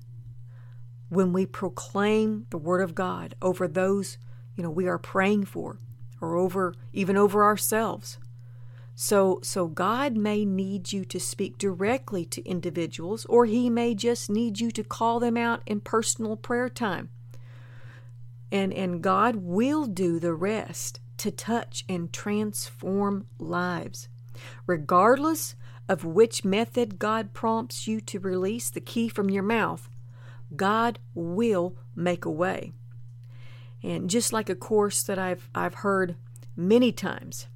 when 1.08 1.32
we 1.32 1.46
proclaim 1.46 2.46
the 2.50 2.58
Word 2.58 2.82
of 2.82 2.94
God 2.94 3.34
over 3.40 3.66
those, 3.66 4.18
you 4.54 4.62
know, 4.62 4.70
we 4.70 4.86
are 4.86 4.98
praying 4.98 5.46
for, 5.46 5.78
or 6.20 6.36
over 6.36 6.74
even 6.92 7.16
over 7.16 7.42
ourselves. 7.42 8.18
So, 9.00 9.38
so 9.44 9.68
God 9.68 10.16
may 10.16 10.44
need 10.44 10.92
you 10.92 11.04
to 11.04 11.20
speak 11.20 11.56
directly 11.56 12.24
to 12.24 12.44
individuals, 12.44 13.24
or 13.26 13.46
He 13.46 13.70
may 13.70 13.94
just 13.94 14.28
need 14.28 14.58
you 14.58 14.72
to 14.72 14.82
call 14.82 15.20
them 15.20 15.36
out 15.36 15.62
in 15.66 15.78
personal 15.78 16.36
prayer 16.36 16.68
time. 16.68 17.08
And, 18.50 18.74
and 18.74 19.00
God 19.00 19.36
will 19.36 19.86
do 19.86 20.18
the 20.18 20.34
rest 20.34 20.98
to 21.18 21.30
touch 21.30 21.84
and 21.88 22.12
transform 22.12 23.28
lives. 23.38 24.08
Regardless 24.66 25.54
of 25.88 26.04
which 26.04 26.44
method 26.44 26.98
God 26.98 27.32
prompts 27.32 27.86
you 27.86 28.00
to 28.00 28.18
release 28.18 28.68
the 28.68 28.80
key 28.80 29.08
from 29.08 29.30
your 29.30 29.44
mouth, 29.44 29.88
God 30.56 30.98
will 31.14 31.76
make 31.94 32.24
a 32.24 32.32
way. 32.32 32.72
And 33.80 34.10
just 34.10 34.32
like 34.32 34.50
a 34.50 34.56
course 34.56 35.04
that 35.04 35.20
I've, 35.20 35.48
I've 35.54 35.74
heard 35.86 36.16
many 36.56 36.90
times, 36.90 37.46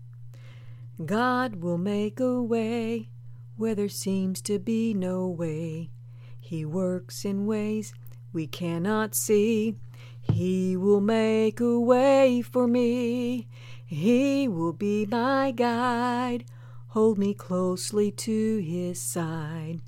God 1.07 1.57
will 1.57 1.79
make 1.79 2.21
a 2.21 2.43
way 2.43 3.09
where 3.57 3.75
there 3.75 3.89
seems 3.89 4.41
to 4.43 4.59
be 4.59 4.95
no 4.95 5.27
way. 5.29 5.91
He 6.39 6.65
works 6.65 7.25
in 7.25 7.47
ways 7.47 7.93
we 8.33 8.47
cannot 8.47 9.15
see. 9.15 9.77
He 10.21 10.77
will 10.77 11.01
make 11.01 11.61
a 11.61 11.81
way 11.81 12.43
for 12.43 12.67
me. 12.67 13.49
He 13.85 14.49
will 14.49 14.73
be 14.73 15.07
my 15.07 15.51
guide. 15.51 16.45
Hold 16.89 17.19
me 17.19 17.35
closely 17.35 18.11
to 18.11 18.59
his 18.59 19.01
side. 19.01 19.81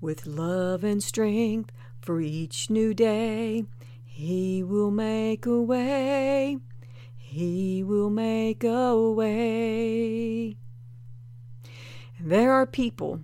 With 0.00 0.26
love 0.26 0.84
and 0.84 1.02
strength 1.02 1.72
for 2.00 2.20
each 2.20 2.70
new 2.70 2.94
day, 2.94 3.64
he 4.04 4.62
will 4.62 4.90
make 4.90 5.44
a 5.44 5.60
way. 5.60 6.58
He 7.36 7.82
will 7.82 8.08
make 8.08 8.64
a 8.64 8.98
way. 8.98 10.56
There 12.18 12.50
are 12.50 12.64
people 12.64 13.20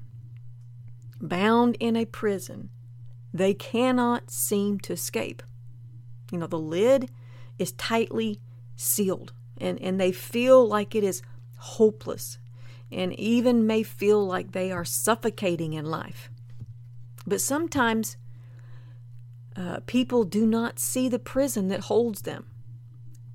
bound 1.18 1.78
in 1.80 1.96
a 1.96 2.04
prison. 2.04 2.68
They 3.32 3.54
cannot 3.54 4.30
seem 4.30 4.80
to 4.80 4.92
escape. 4.92 5.42
You 6.30 6.36
know, 6.36 6.46
the 6.46 6.58
lid 6.58 7.10
is 7.58 7.72
tightly 7.72 8.38
sealed, 8.76 9.32
and, 9.56 9.80
and 9.80 9.98
they 9.98 10.12
feel 10.12 10.68
like 10.68 10.94
it 10.94 11.04
is 11.04 11.22
hopeless, 11.56 12.38
and 12.90 13.18
even 13.18 13.66
may 13.66 13.82
feel 13.82 14.22
like 14.26 14.52
they 14.52 14.70
are 14.70 14.84
suffocating 14.84 15.72
in 15.72 15.86
life. 15.86 16.28
But 17.26 17.40
sometimes 17.40 18.18
uh, 19.56 19.80
people 19.86 20.24
do 20.24 20.44
not 20.44 20.78
see 20.78 21.08
the 21.08 21.18
prison 21.18 21.68
that 21.68 21.84
holds 21.84 22.20
them. 22.20 22.44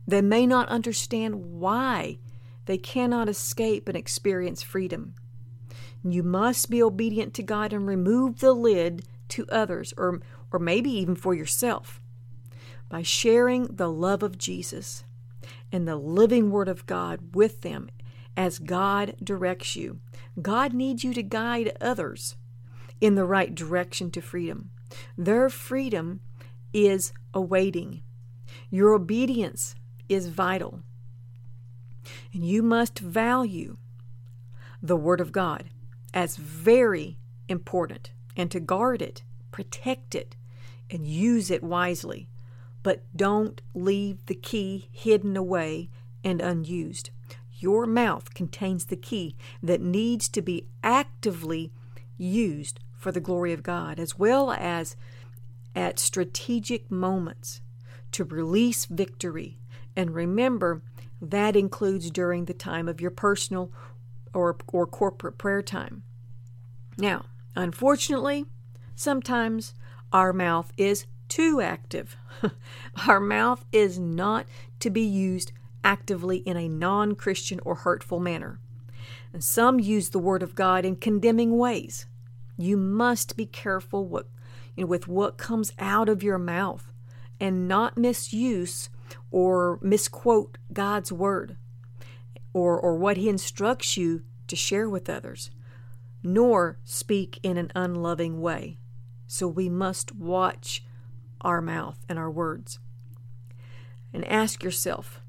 They 0.08 0.22
may 0.22 0.48
not 0.48 0.70
understand 0.70 1.60
why 1.60 2.20
they 2.66 2.78
cannot 2.78 3.30
escape 3.30 3.88
and 3.88 3.98
experience 3.98 4.64
freedom. 4.64 5.16
You 6.04 6.24
must 6.24 6.70
be 6.70 6.82
obedient 6.82 7.34
to 7.36 7.44
God 7.44 7.74
and 7.74 7.86
remove 7.86 8.40
the 8.40 8.54
lid 8.54 9.04
to 9.30 9.46
others, 9.50 9.94
or, 9.98 10.22
or 10.52 10.60
maybe 10.60 10.90
even 10.92 11.16
for 11.16 11.34
yourself, 11.34 12.00
by 12.88 13.02
sharing 13.02 13.66
the 13.66 13.92
love 13.92 14.24
of 14.24 14.38
Jesus 14.38 15.04
and 15.72 15.88
the 15.88 15.98
living 15.98 16.52
Word 16.52 16.70
of 16.70 16.86
God 16.86 17.36
with 17.36 17.62
them 17.62 17.90
as 18.38 18.60
God 18.60 19.16
directs 19.22 19.76
you. 19.76 20.00
God 20.42 20.74
needs 20.74 21.04
you 21.04 21.14
to 21.14 21.24
guide 21.24 21.76
others 21.82 22.36
in 23.02 23.16
the 23.16 23.26
right 23.26 23.54
direction 23.54 24.12
to 24.12 24.22
freedom. 24.22 24.70
Their 25.18 25.50
freedom 25.50 26.22
is 26.72 27.12
awaiting. 27.34 28.04
Your 28.70 28.94
obedience 28.94 29.76
is 30.10 30.28
vital. 30.28 30.82
And 32.34 32.46
you 32.46 32.64
must 32.64 33.00
value 33.00 33.78
the 34.82 34.96
Word 34.96 35.20
of 35.20 35.32
God 35.32 35.70
as 36.14 36.38
very 36.38 37.18
important 37.50 38.12
and 38.36 38.50
to 38.52 38.60
guard 38.60 39.02
it, 39.02 39.24
protect 39.52 40.16
it, 40.16 40.36
and 40.90 41.08
use 41.08 41.52
it 41.52 41.64
wisely. 41.64 42.30
But 42.84 43.04
don't 43.16 43.62
leave 43.74 44.26
the 44.28 44.36
key 44.36 44.88
hidden 44.92 45.36
away 45.36 45.90
and 46.24 46.42
unused. 46.42 47.10
Your 47.60 47.86
mouth 47.86 48.34
contains 48.34 48.86
the 48.86 48.96
key 48.96 49.36
that 49.64 49.82
needs 49.82 50.30
to 50.30 50.42
be 50.42 50.68
actively 50.84 51.72
used 52.18 52.80
for 52.96 53.12
the 53.12 53.20
glory 53.20 53.52
of 53.52 53.64
God, 53.64 54.00
as 54.00 54.18
well 54.18 54.52
as 54.52 54.96
at 55.76 56.00
strategic 56.00 56.90
moments 56.90 57.62
to 58.12 58.24
release 58.24 58.86
victory 58.86 59.60
and 59.98 60.14
remember, 60.14 60.84
that 61.20 61.56
includes 61.56 62.12
during 62.12 62.46
the 62.46 62.54
time 62.54 62.88
of 62.88 63.02
your 63.02 63.10
personal 63.10 63.74
or, 64.32 64.56
or 64.72 64.86
corporate 64.86 65.40
prayer 65.40 65.64
time. 65.64 66.04
Now, 67.00 67.26
unfortunately, 67.56 68.46
sometimes 68.96 69.74
our 70.14 70.32
mouth 70.32 70.72
is 70.78 71.08
too 71.28 71.62
active. 71.62 72.16
our 73.08 73.20
mouth 73.20 73.66
is 73.72 73.98
not 73.98 74.46
to 74.80 74.92
be 74.92 75.02
used 75.02 75.52
actively 75.84 76.38
in 76.38 76.58
a 76.58 76.70
non 76.70 77.16
Christian 77.16 77.60
or 77.66 77.76
hurtful 77.76 78.20
manner. 78.20 78.60
And 79.34 79.44
some 79.44 79.80
use 79.80 80.10
the 80.10 80.20
Word 80.20 80.44
of 80.44 80.54
God 80.54 80.86
in 80.86 80.96
condemning 80.96 81.58
ways. 81.58 82.06
You 82.56 82.78
must 82.78 83.36
be 83.36 83.48
careful 83.48 84.06
what, 84.06 84.28
you 84.76 84.84
know, 84.84 84.88
with 84.88 85.08
what 85.08 85.38
comes 85.38 85.74
out 85.80 86.08
of 86.08 86.22
your 86.22 86.38
mouth 86.38 86.92
and 87.40 87.68
not 87.68 87.98
misuse 87.98 88.90
or 89.32 89.80
misquote 89.82 90.58
God's 90.72 91.12
word 91.12 91.58
or, 92.54 92.80
or 92.80 92.96
what 92.96 93.18
He 93.18 93.30
instructs 93.30 93.98
you 93.98 94.24
to 94.48 94.56
share 94.56 94.90
with 94.90 95.10
others, 95.10 95.52
nor 96.24 96.80
speak 96.84 97.40
in 97.44 97.58
an 97.58 97.72
unloving 97.76 98.42
way. 98.42 98.78
So 99.28 99.48
we 99.48 99.70
must 99.70 100.16
watch 100.16 100.84
our 101.42 101.62
mouth 101.62 101.98
and 102.10 102.18
our 102.18 102.32
words. 102.32 102.80
And 104.14 104.26
ask 104.26 104.64
yourself, 104.64 105.22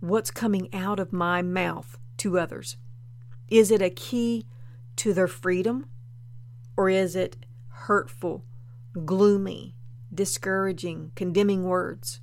what's 0.00 0.30
coming 0.30 0.68
out 0.74 0.98
of 0.98 1.12
my 1.12 1.42
mouth 1.42 1.98
to 2.18 2.38
others? 2.38 2.76
Is 3.48 3.70
it 3.70 3.82
a 3.82 3.90
key 3.90 4.46
to 4.96 5.12
their 5.12 5.28
freedom? 5.28 5.86
Or 6.76 6.88
is 6.88 7.14
it 7.14 7.44
hurtful, 7.68 8.44
gloomy, 9.04 9.76
discouraging, 10.12 11.12
condemning 11.14 11.64
words? 11.64 12.20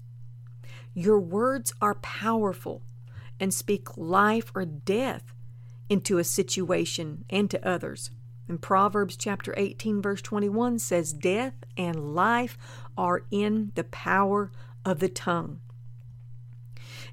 Your 0.98 1.20
words 1.20 1.76
are 1.80 1.94
powerful 1.94 2.82
and 3.40 3.54
speak 3.54 3.96
life 3.98 4.52
or 4.56 4.66
death 4.66 5.32
into 5.90 6.18
a 6.18 6.24
situation 6.24 7.24
and 7.30 7.52
to 7.52 7.64
others. 7.64 8.10
And 8.48 8.60
Proverbs 8.60 9.16
chapter 9.16 9.54
18 9.58 10.02
verse 10.02 10.24
21 10.24 10.80
says 10.80 11.14
death 11.14 11.54
and 11.78 12.16
life 12.16 12.58
are 12.98 13.26
in 13.30 13.74
the 13.76 13.84
power 13.84 14.52
of 14.84 14.98
the 14.98 15.08
tongue. 15.08 15.60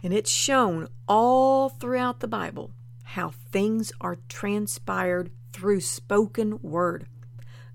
And 0.03 0.14
it's 0.14 0.31
shown 0.31 0.88
all 1.07 1.68
throughout 1.68 2.20
the 2.20 2.27
Bible 2.27 2.70
how 3.03 3.35
things 3.53 3.92
are 4.01 4.16
transpired 4.31 5.31
through 5.53 5.83
spoken 5.83 6.59
word. 6.62 7.07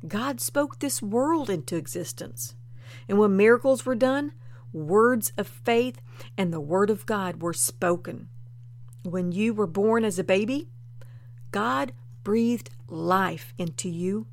God 0.08 0.42
spoke 0.42 0.80
this 0.80 1.04
world 1.04 1.52
into 1.52 1.76
existence. 1.76 2.56
And 3.08 3.20
when 3.20 3.38
miracles 3.38 3.86
were 3.86 3.94
done, 3.94 4.32
words 4.72 5.32
of 5.38 5.48
faith 5.48 6.02
and 6.38 6.54
the 6.54 6.60
word 6.60 6.90
of 6.90 7.06
God 7.06 7.42
were 7.42 7.54
spoken. 7.54 8.30
When 9.04 9.32
you 9.32 9.54
were 9.54 9.68
born 9.68 10.04
as 10.04 10.20
a 10.20 10.24
baby, 10.24 10.68
God 11.52 11.94
breathed 12.24 12.70
life 12.88 13.54
into 13.58 13.90
you. 13.90 14.28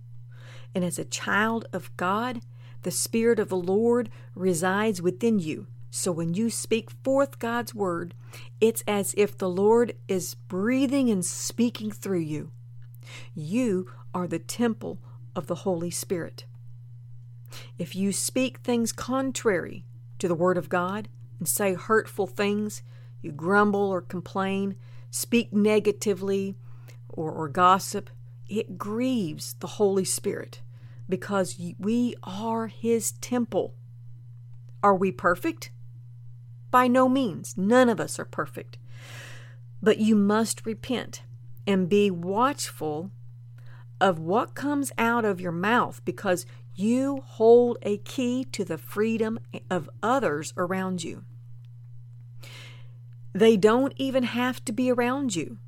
And 0.74 0.84
as 0.84 0.98
a 0.98 1.04
child 1.04 1.66
of 1.72 1.96
God, 1.96 2.40
the 2.82 2.90
Spirit 2.90 3.38
of 3.38 3.48
the 3.48 3.56
Lord 3.56 4.10
resides 4.34 5.00
within 5.00 5.38
you. 5.38 5.66
So 5.90 6.12
when 6.12 6.34
you 6.34 6.50
speak 6.50 6.90
forth 6.90 7.38
God's 7.38 7.74
word, 7.74 8.14
it's 8.60 8.84
as 8.86 9.14
if 9.16 9.38
the 9.38 9.48
Lord 9.48 9.94
is 10.08 10.34
breathing 10.34 11.08
and 11.10 11.24
speaking 11.24 11.90
through 11.90 12.20
you. 12.20 12.50
You 13.34 13.90
are 14.12 14.26
the 14.26 14.38
temple 14.38 14.98
of 15.34 15.46
the 15.46 15.54
Holy 15.54 15.90
Spirit. 15.90 16.44
If 17.78 17.96
you 17.96 18.12
speak 18.12 18.58
things 18.58 18.92
contrary 18.92 19.84
to 20.18 20.28
the 20.28 20.34
Word 20.34 20.58
of 20.58 20.68
God 20.68 21.08
and 21.38 21.48
say 21.48 21.74
hurtful 21.74 22.26
things, 22.26 22.82
you 23.20 23.32
grumble 23.32 23.88
or 23.88 24.00
complain, 24.00 24.76
speak 25.10 25.52
negatively, 25.52 26.56
or, 27.08 27.30
or 27.32 27.48
gossip, 27.48 28.10
it 28.48 28.78
grieves 28.78 29.54
the 29.54 29.66
Holy 29.66 30.04
Spirit 30.04 30.60
because 31.08 31.58
we 31.78 32.14
are 32.22 32.68
His 32.68 33.12
temple. 33.12 33.74
Are 34.82 34.94
we 34.94 35.10
perfect? 35.10 35.70
By 36.70 36.88
no 36.88 37.08
means. 37.08 37.54
None 37.56 37.88
of 37.88 38.00
us 38.00 38.18
are 38.18 38.24
perfect. 38.24 38.78
But 39.82 39.98
you 39.98 40.14
must 40.14 40.66
repent 40.66 41.22
and 41.66 41.88
be 41.88 42.10
watchful 42.10 43.10
of 44.00 44.18
what 44.18 44.54
comes 44.54 44.92
out 44.98 45.24
of 45.24 45.40
your 45.40 45.52
mouth 45.52 46.00
because 46.04 46.46
you 46.76 47.22
hold 47.24 47.78
a 47.82 47.96
key 47.98 48.44
to 48.52 48.64
the 48.64 48.78
freedom 48.78 49.38
of 49.70 49.88
others 50.02 50.52
around 50.56 51.02
you. 51.02 51.24
They 53.32 53.56
don't 53.56 53.94
even 53.96 54.24
have 54.24 54.64
to 54.66 54.72
be 54.72 54.90
around 54.90 55.34
you 55.34 55.58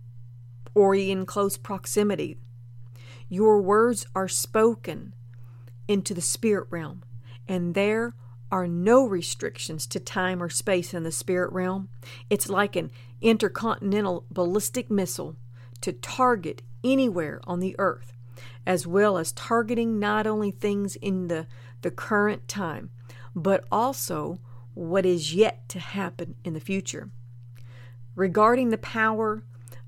or 0.74 0.94
in 0.94 1.26
close 1.26 1.56
proximity. 1.56 2.38
Your 3.28 3.60
words 3.60 4.06
are 4.14 4.28
spoken 4.28 5.14
into 5.86 6.14
the 6.14 6.20
spirit 6.20 6.66
realm, 6.70 7.02
and 7.46 7.74
there 7.74 8.14
are 8.50 8.68
no 8.68 9.06
restrictions 9.06 9.86
to 9.86 10.00
time 10.00 10.42
or 10.42 10.48
space 10.48 10.94
in 10.94 11.02
the 11.02 11.12
spirit 11.12 11.52
realm. 11.52 11.88
It's 12.30 12.48
like 12.48 12.76
an 12.76 12.90
intercontinental 13.20 14.24
ballistic 14.30 14.90
missile 14.90 15.36
to 15.80 15.92
target 15.92 16.62
anywhere 16.84 17.40
on 17.44 17.60
the 17.60 17.74
earth 17.78 18.17
as 18.68 18.86
well 18.86 19.16
as 19.16 19.32
targeting 19.32 19.98
not 19.98 20.26
only 20.26 20.50
things 20.50 20.94
in 20.96 21.28
the, 21.28 21.46
the 21.80 21.90
current 21.90 22.46
time, 22.46 22.90
but 23.34 23.64
also 23.72 24.38
what 24.74 25.06
is 25.06 25.34
yet 25.34 25.66
to 25.70 25.78
happen 25.78 26.34
in 26.44 26.52
the 26.52 26.60
future. 26.60 27.08
Regarding 28.14 28.68
the 28.68 28.76
power 28.76 29.42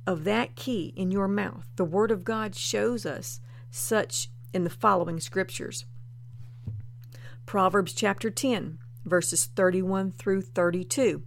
of 0.07 0.25
that 0.25 0.57
key 0.57 0.95
in 0.97 1.11
your 1.11 1.29
mouth, 1.29 1.67
the 1.77 1.85
Word 1.85 2.11
of 2.11 2.25
God 2.25 2.55
shows 2.55 3.05
us 3.05 3.41
such 3.71 4.31
in 4.55 4.65
the 4.65 4.71
following 4.71 5.21
scriptures 5.21 5.85
Proverbs 7.45 7.93
chapter 7.93 8.31
10, 8.31 8.79
verses 9.05 9.45
31 9.45 10.13
through 10.13 10.41
32. 10.41 11.23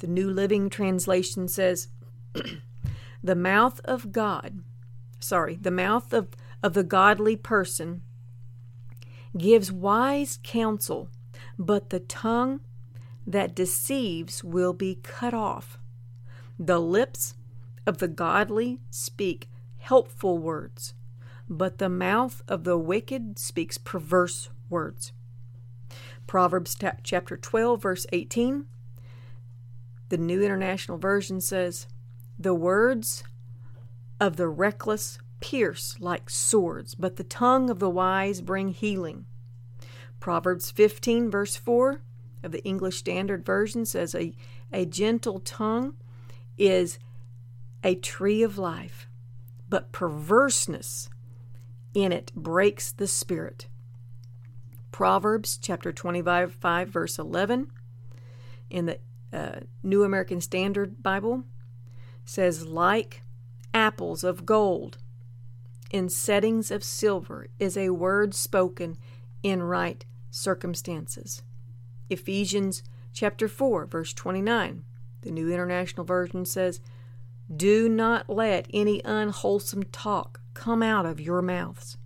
The 0.00 0.06
New 0.08 0.28
Living 0.28 0.68
Translation 0.70 1.46
says, 1.46 1.86
The 3.22 3.36
mouth 3.36 3.80
of 3.84 4.10
God, 4.10 4.64
sorry, 5.20 5.54
the 5.54 5.70
mouth 5.70 6.12
of 6.12 6.30
of 6.62 6.74
the 6.74 6.84
godly 6.84 7.36
person 7.36 8.02
gives 9.36 9.70
wise 9.70 10.38
counsel, 10.42 11.08
but 11.58 11.90
the 11.90 12.00
tongue 12.00 12.60
that 13.26 13.54
deceives 13.54 14.42
will 14.42 14.72
be 14.72 14.96
cut 15.02 15.34
off. 15.34 15.78
The 16.58 16.80
lips 16.80 17.34
of 17.86 17.98
the 17.98 18.08
godly 18.08 18.80
speak 18.90 19.48
helpful 19.78 20.38
words, 20.38 20.94
but 21.48 21.78
the 21.78 21.88
mouth 21.88 22.42
of 22.48 22.64
the 22.64 22.78
wicked 22.78 23.38
speaks 23.38 23.78
perverse 23.78 24.50
words. 24.68 25.12
Proverbs 26.26 26.76
chapter 27.02 27.36
12, 27.36 27.82
verse 27.82 28.06
18. 28.12 28.66
The 30.10 30.18
New 30.18 30.42
International 30.42 30.98
Version 30.98 31.40
says, 31.40 31.86
The 32.38 32.54
words 32.54 33.24
of 34.20 34.36
the 34.36 34.48
reckless 34.48 35.18
pierce 35.40 35.96
like 36.00 36.30
swords, 36.30 36.94
but 36.94 37.16
the 37.16 37.24
tongue 37.24 37.70
of 37.70 37.78
the 37.78 37.90
wise 37.90 38.40
bring 38.40 38.68
healing. 38.68 39.26
Proverbs 40.20 40.70
15, 40.70 41.30
verse 41.30 41.56
4 41.56 42.02
of 42.42 42.52
the 42.52 42.62
English 42.64 42.98
Standard 42.98 43.44
Version 43.44 43.84
says, 43.84 44.14
A, 44.14 44.34
a 44.72 44.84
gentle 44.84 45.40
tongue 45.40 45.94
is 46.58 46.98
a 47.82 47.94
tree 47.94 48.42
of 48.42 48.58
life, 48.58 49.08
but 49.68 49.92
perverseness 49.92 51.08
in 51.94 52.12
it 52.12 52.32
breaks 52.34 52.92
the 52.92 53.06
spirit. 53.06 53.66
Proverbs 54.92 55.58
chapter 55.60 55.92
25, 55.92 56.52
5, 56.52 56.88
verse 56.88 57.18
11 57.18 57.70
in 58.68 58.86
the 58.86 58.98
uh, 59.32 59.60
New 59.82 60.04
American 60.04 60.40
Standard 60.40 61.02
Bible 61.02 61.44
says, 62.24 62.66
Like 62.66 63.22
apples 63.72 64.24
of 64.24 64.44
gold 64.44 64.98
in 65.90 66.08
settings 66.08 66.70
of 66.70 66.84
silver 66.84 67.48
is 67.58 67.76
a 67.76 67.90
word 67.90 68.34
spoken 68.34 68.96
in 69.42 69.62
right 69.62 70.04
circumstances. 70.30 71.42
Ephesians 72.08 72.82
chapter 73.12 73.48
4 73.48 73.86
verse 73.86 74.12
29. 74.12 74.84
The 75.22 75.30
New 75.30 75.50
International 75.50 76.04
Version 76.04 76.44
says, 76.44 76.80
"Do 77.54 77.88
not 77.88 78.30
let 78.30 78.66
any 78.72 79.02
unwholesome 79.04 79.84
talk 79.84 80.40
come 80.54 80.82
out 80.82 81.04
of 81.04 81.20
your 81.20 81.42
mouths, 81.42 81.98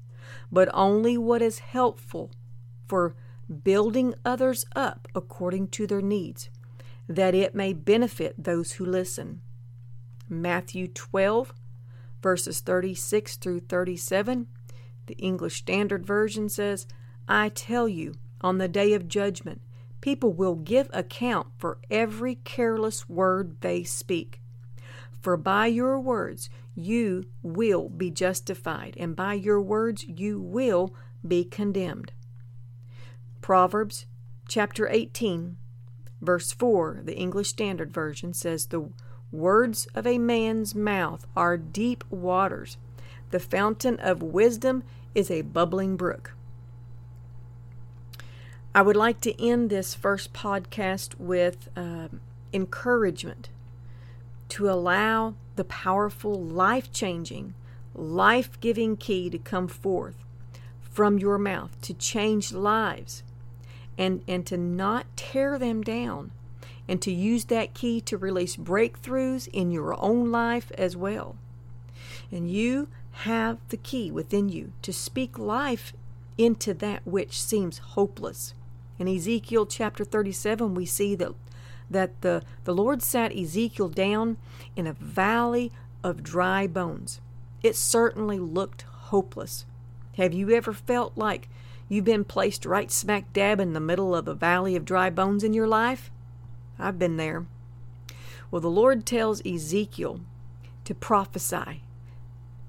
but 0.50 0.68
only 0.72 1.16
what 1.16 1.42
is 1.42 1.58
helpful 1.60 2.32
for 2.88 3.14
building 3.62 4.14
others 4.24 4.64
up 4.74 5.06
according 5.14 5.68
to 5.68 5.86
their 5.86 6.00
needs, 6.00 6.48
that 7.06 7.34
it 7.34 7.54
may 7.54 7.72
benefit 7.72 8.34
those 8.42 8.72
who 8.72 8.84
listen." 8.84 9.42
Matthew 10.28 10.88
12 10.88 11.52
verses 12.24 12.60
36 12.60 13.36
through 13.36 13.60
37. 13.60 14.46
The 15.04 15.16
English 15.18 15.58
Standard 15.58 16.06
Version 16.06 16.48
says, 16.48 16.86
I 17.28 17.50
tell 17.50 17.86
you, 17.86 18.14
on 18.40 18.56
the 18.56 18.66
day 18.66 18.94
of 18.94 19.08
judgment, 19.08 19.60
people 20.00 20.32
will 20.32 20.54
give 20.54 20.88
account 20.94 21.48
for 21.58 21.76
every 21.90 22.36
careless 22.36 23.10
word 23.10 23.60
they 23.60 23.84
speak. 23.84 24.40
For 25.20 25.36
by 25.36 25.66
your 25.66 26.00
words 26.00 26.48
you 26.74 27.26
will 27.42 27.90
be 27.90 28.10
justified, 28.10 28.96
and 28.98 29.14
by 29.14 29.34
your 29.34 29.60
words 29.60 30.04
you 30.04 30.40
will 30.40 30.94
be 31.26 31.44
condemned. 31.44 32.12
Proverbs 33.42 34.06
chapter 34.48 34.88
18, 34.88 35.58
verse 36.22 36.52
4, 36.52 37.02
the 37.04 37.16
English 37.16 37.50
Standard 37.50 37.92
Version 37.92 38.32
says, 38.32 38.64
The 38.64 38.88
Words 39.34 39.88
of 39.96 40.06
a 40.06 40.18
man's 40.18 40.76
mouth 40.76 41.26
are 41.34 41.56
deep 41.56 42.04
waters. 42.08 42.76
The 43.32 43.40
fountain 43.40 43.98
of 43.98 44.22
wisdom 44.22 44.84
is 45.12 45.28
a 45.28 45.42
bubbling 45.42 45.96
brook. 45.96 46.36
I 48.76 48.82
would 48.82 48.94
like 48.94 49.20
to 49.22 49.44
end 49.44 49.70
this 49.70 49.92
first 49.92 50.32
podcast 50.32 51.18
with 51.18 51.68
uh, 51.74 52.10
encouragement 52.52 53.48
to 54.50 54.70
allow 54.70 55.34
the 55.56 55.64
powerful, 55.64 56.40
life 56.40 56.92
changing, 56.92 57.54
life 57.92 58.60
giving 58.60 58.96
key 58.96 59.30
to 59.30 59.38
come 59.38 59.66
forth 59.66 60.24
from 60.80 61.18
your 61.18 61.38
mouth 61.38 61.80
to 61.80 61.92
change 61.92 62.52
lives 62.52 63.24
and, 63.98 64.22
and 64.28 64.46
to 64.46 64.56
not 64.56 65.06
tear 65.16 65.58
them 65.58 65.82
down 65.82 66.30
and 66.88 67.00
to 67.02 67.12
use 67.12 67.46
that 67.46 67.74
key 67.74 68.00
to 68.02 68.18
release 68.18 68.56
breakthroughs 68.56 69.48
in 69.48 69.70
your 69.70 69.98
own 70.00 70.30
life 70.30 70.70
as 70.76 70.96
well. 70.96 71.36
And 72.30 72.50
you 72.50 72.88
have 73.12 73.58
the 73.68 73.76
key 73.76 74.10
within 74.10 74.48
you 74.48 74.72
to 74.82 74.92
speak 74.92 75.38
life 75.38 75.92
into 76.36 76.74
that 76.74 77.06
which 77.06 77.40
seems 77.40 77.78
hopeless. 77.78 78.54
In 78.98 79.08
Ezekiel 79.08 79.66
chapter 79.66 80.04
37, 80.04 80.74
we 80.74 80.84
see 80.84 81.14
that, 81.14 81.32
that 81.90 82.20
the, 82.20 82.42
the 82.64 82.74
Lord 82.74 83.02
sat 83.02 83.36
Ezekiel 83.36 83.88
down 83.88 84.36
in 84.76 84.86
a 84.86 84.92
valley 84.92 85.72
of 86.02 86.22
dry 86.22 86.66
bones. 86.66 87.20
It 87.62 87.76
certainly 87.76 88.38
looked 88.38 88.82
hopeless. 88.82 89.64
Have 90.16 90.34
you 90.34 90.50
ever 90.50 90.72
felt 90.72 91.16
like 91.16 91.48
you've 91.88 92.04
been 92.04 92.24
placed 92.24 92.66
right 92.66 92.90
smack 92.90 93.32
dab 93.32 93.58
in 93.58 93.72
the 93.72 93.80
middle 93.80 94.14
of 94.14 94.28
a 94.28 94.34
valley 94.34 94.76
of 94.76 94.84
dry 94.84 95.10
bones 95.10 95.42
in 95.42 95.54
your 95.54 95.66
life? 95.66 96.10
I've 96.78 96.98
been 96.98 97.16
there. 97.16 97.46
Well, 98.50 98.60
the 98.60 98.68
Lord 98.68 99.06
tells 99.06 99.44
Ezekiel 99.44 100.20
to 100.84 100.94
prophesy. 100.94 101.82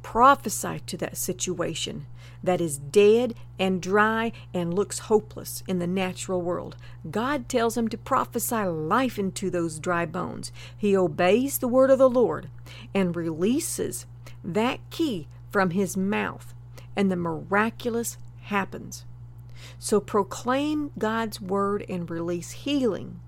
Prophesy 0.03 0.81
to 0.85 0.97
that 0.97 1.17
situation 1.17 2.05
that 2.43 2.61
is 2.61 2.77
dead 2.77 3.33
and 3.57 3.81
dry 3.81 4.31
and 4.53 4.73
looks 4.73 4.99
hopeless 4.99 5.63
in 5.67 5.79
the 5.79 5.87
natural 5.87 6.41
world. 6.41 6.75
God 7.09 7.49
tells 7.49 7.75
him 7.75 7.87
to 7.89 7.97
prophesy 7.97 8.63
life 8.63 9.17
into 9.17 9.49
those 9.49 9.79
dry 9.79 10.05
bones. 10.05 10.51
He 10.77 10.95
obeys 10.95 11.57
the 11.57 11.67
word 11.67 11.89
of 11.89 11.99
the 11.99 12.09
Lord 12.09 12.49
and 12.93 13.15
releases 13.15 14.05
that 14.43 14.79
key 14.91 15.27
from 15.49 15.71
his 15.71 15.97
mouth, 15.97 16.53
and 16.95 17.11
the 17.11 17.15
miraculous 17.15 18.17
happens. 18.41 19.05
So 19.79 19.99
proclaim 19.99 20.91
God's 20.97 21.41
word 21.41 21.85
and 21.89 22.09
release 22.09 22.51
healing 22.51 23.19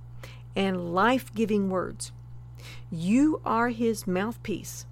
and 0.57 0.91
life 0.91 1.31
giving 1.35 1.69
words. 1.69 2.11
You 2.89 3.39
are 3.45 3.69
his 3.69 4.07
mouthpiece. 4.07 4.87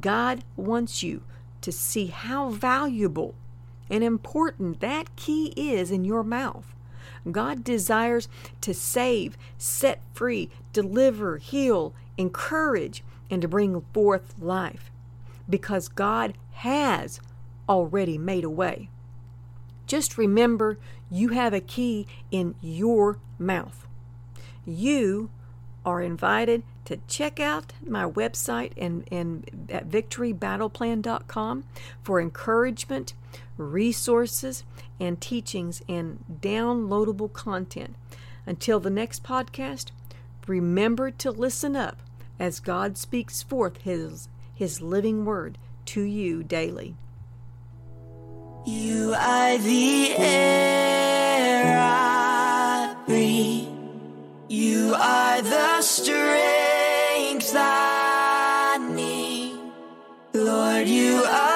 God 0.00 0.44
wants 0.56 1.02
you 1.02 1.22
to 1.60 1.70
see 1.70 2.06
how 2.06 2.48
valuable 2.48 3.34
and 3.90 4.02
important 4.02 4.80
that 4.80 5.14
key 5.14 5.52
is 5.54 5.90
in 5.90 6.06
your 6.06 6.24
mouth. 6.24 6.74
God 7.30 7.62
desires 7.62 8.28
to 8.62 8.72
save, 8.72 9.36
set 9.58 10.00
free, 10.14 10.48
deliver, 10.72 11.36
heal, 11.36 11.94
encourage, 12.16 13.04
and 13.30 13.42
to 13.42 13.48
bring 13.48 13.82
forth 13.92 14.34
life 14.40 14.90
because 15.50 15.88
God 15.88 16.32
has 16.52 17.20
already 17.68 18.16
made 18.16 18.44
a 18.44 18.50
way. 18.50 18.88
Just 19.86 20.16
remember 20.16 20.78
you 21.10 21.28
have 21.28 21.52
a 21.52 21.60
key 21.60 22.06
in 22.30 22.54
your 22.62 23.18
mouth. 23.38 23.86
You 24.64 25.30
are 25.84 26.00
invited 26.00 26.62
to 26.84 26.98
check 27.08 27.40
out 27.40 27.72
my 27.84 28.04
website 28.04 28.72
and, 28.76 29.04
and 29.10 29.68
at 29.70 29.88
victorybattleplan.com 29.88 31.64
for 32.02 32.20
encouragement, 32.20 33.14
resources, 33.56 34.64
and 35.00 35.20
teachings 35.20 35.82
and 35.88 36.24
downloadable 36.40 37.32
content. 37.32 37.96
Until 38.46 38.80
the 38.80 38.90
next 38.90 39.22
podcast, 39.22 39.90
remember 40.46 41.10
to 41.10 41.30
listen 41.30 41.76
up 41.76 41.98
as 42.38 42.60
God 42.60 42.98
speaks 42.98 43.42
forth 43.42 43.82
His, 43.82 44.28
His 44.54 44.80
living 44.80 45.24
word 45.24 45.58
to 45.86 46.02
you 46.02 46.42
daily. 46.42 46.94
You 48.64 49.14
are 49.16 49.58
the 49.58 50.14
air 50.16 51.78
I 51.80 52.96
breathe. 53.06 53.71
You 54.52 54.94
are 54.94 55.40
the 55.40 55.80
strength 55.80 57.54
I 57.56 58.76
need. 58.94 59.56
Lord, 60.34 60.86
you 60.86 61.24
are. 61.24 61.51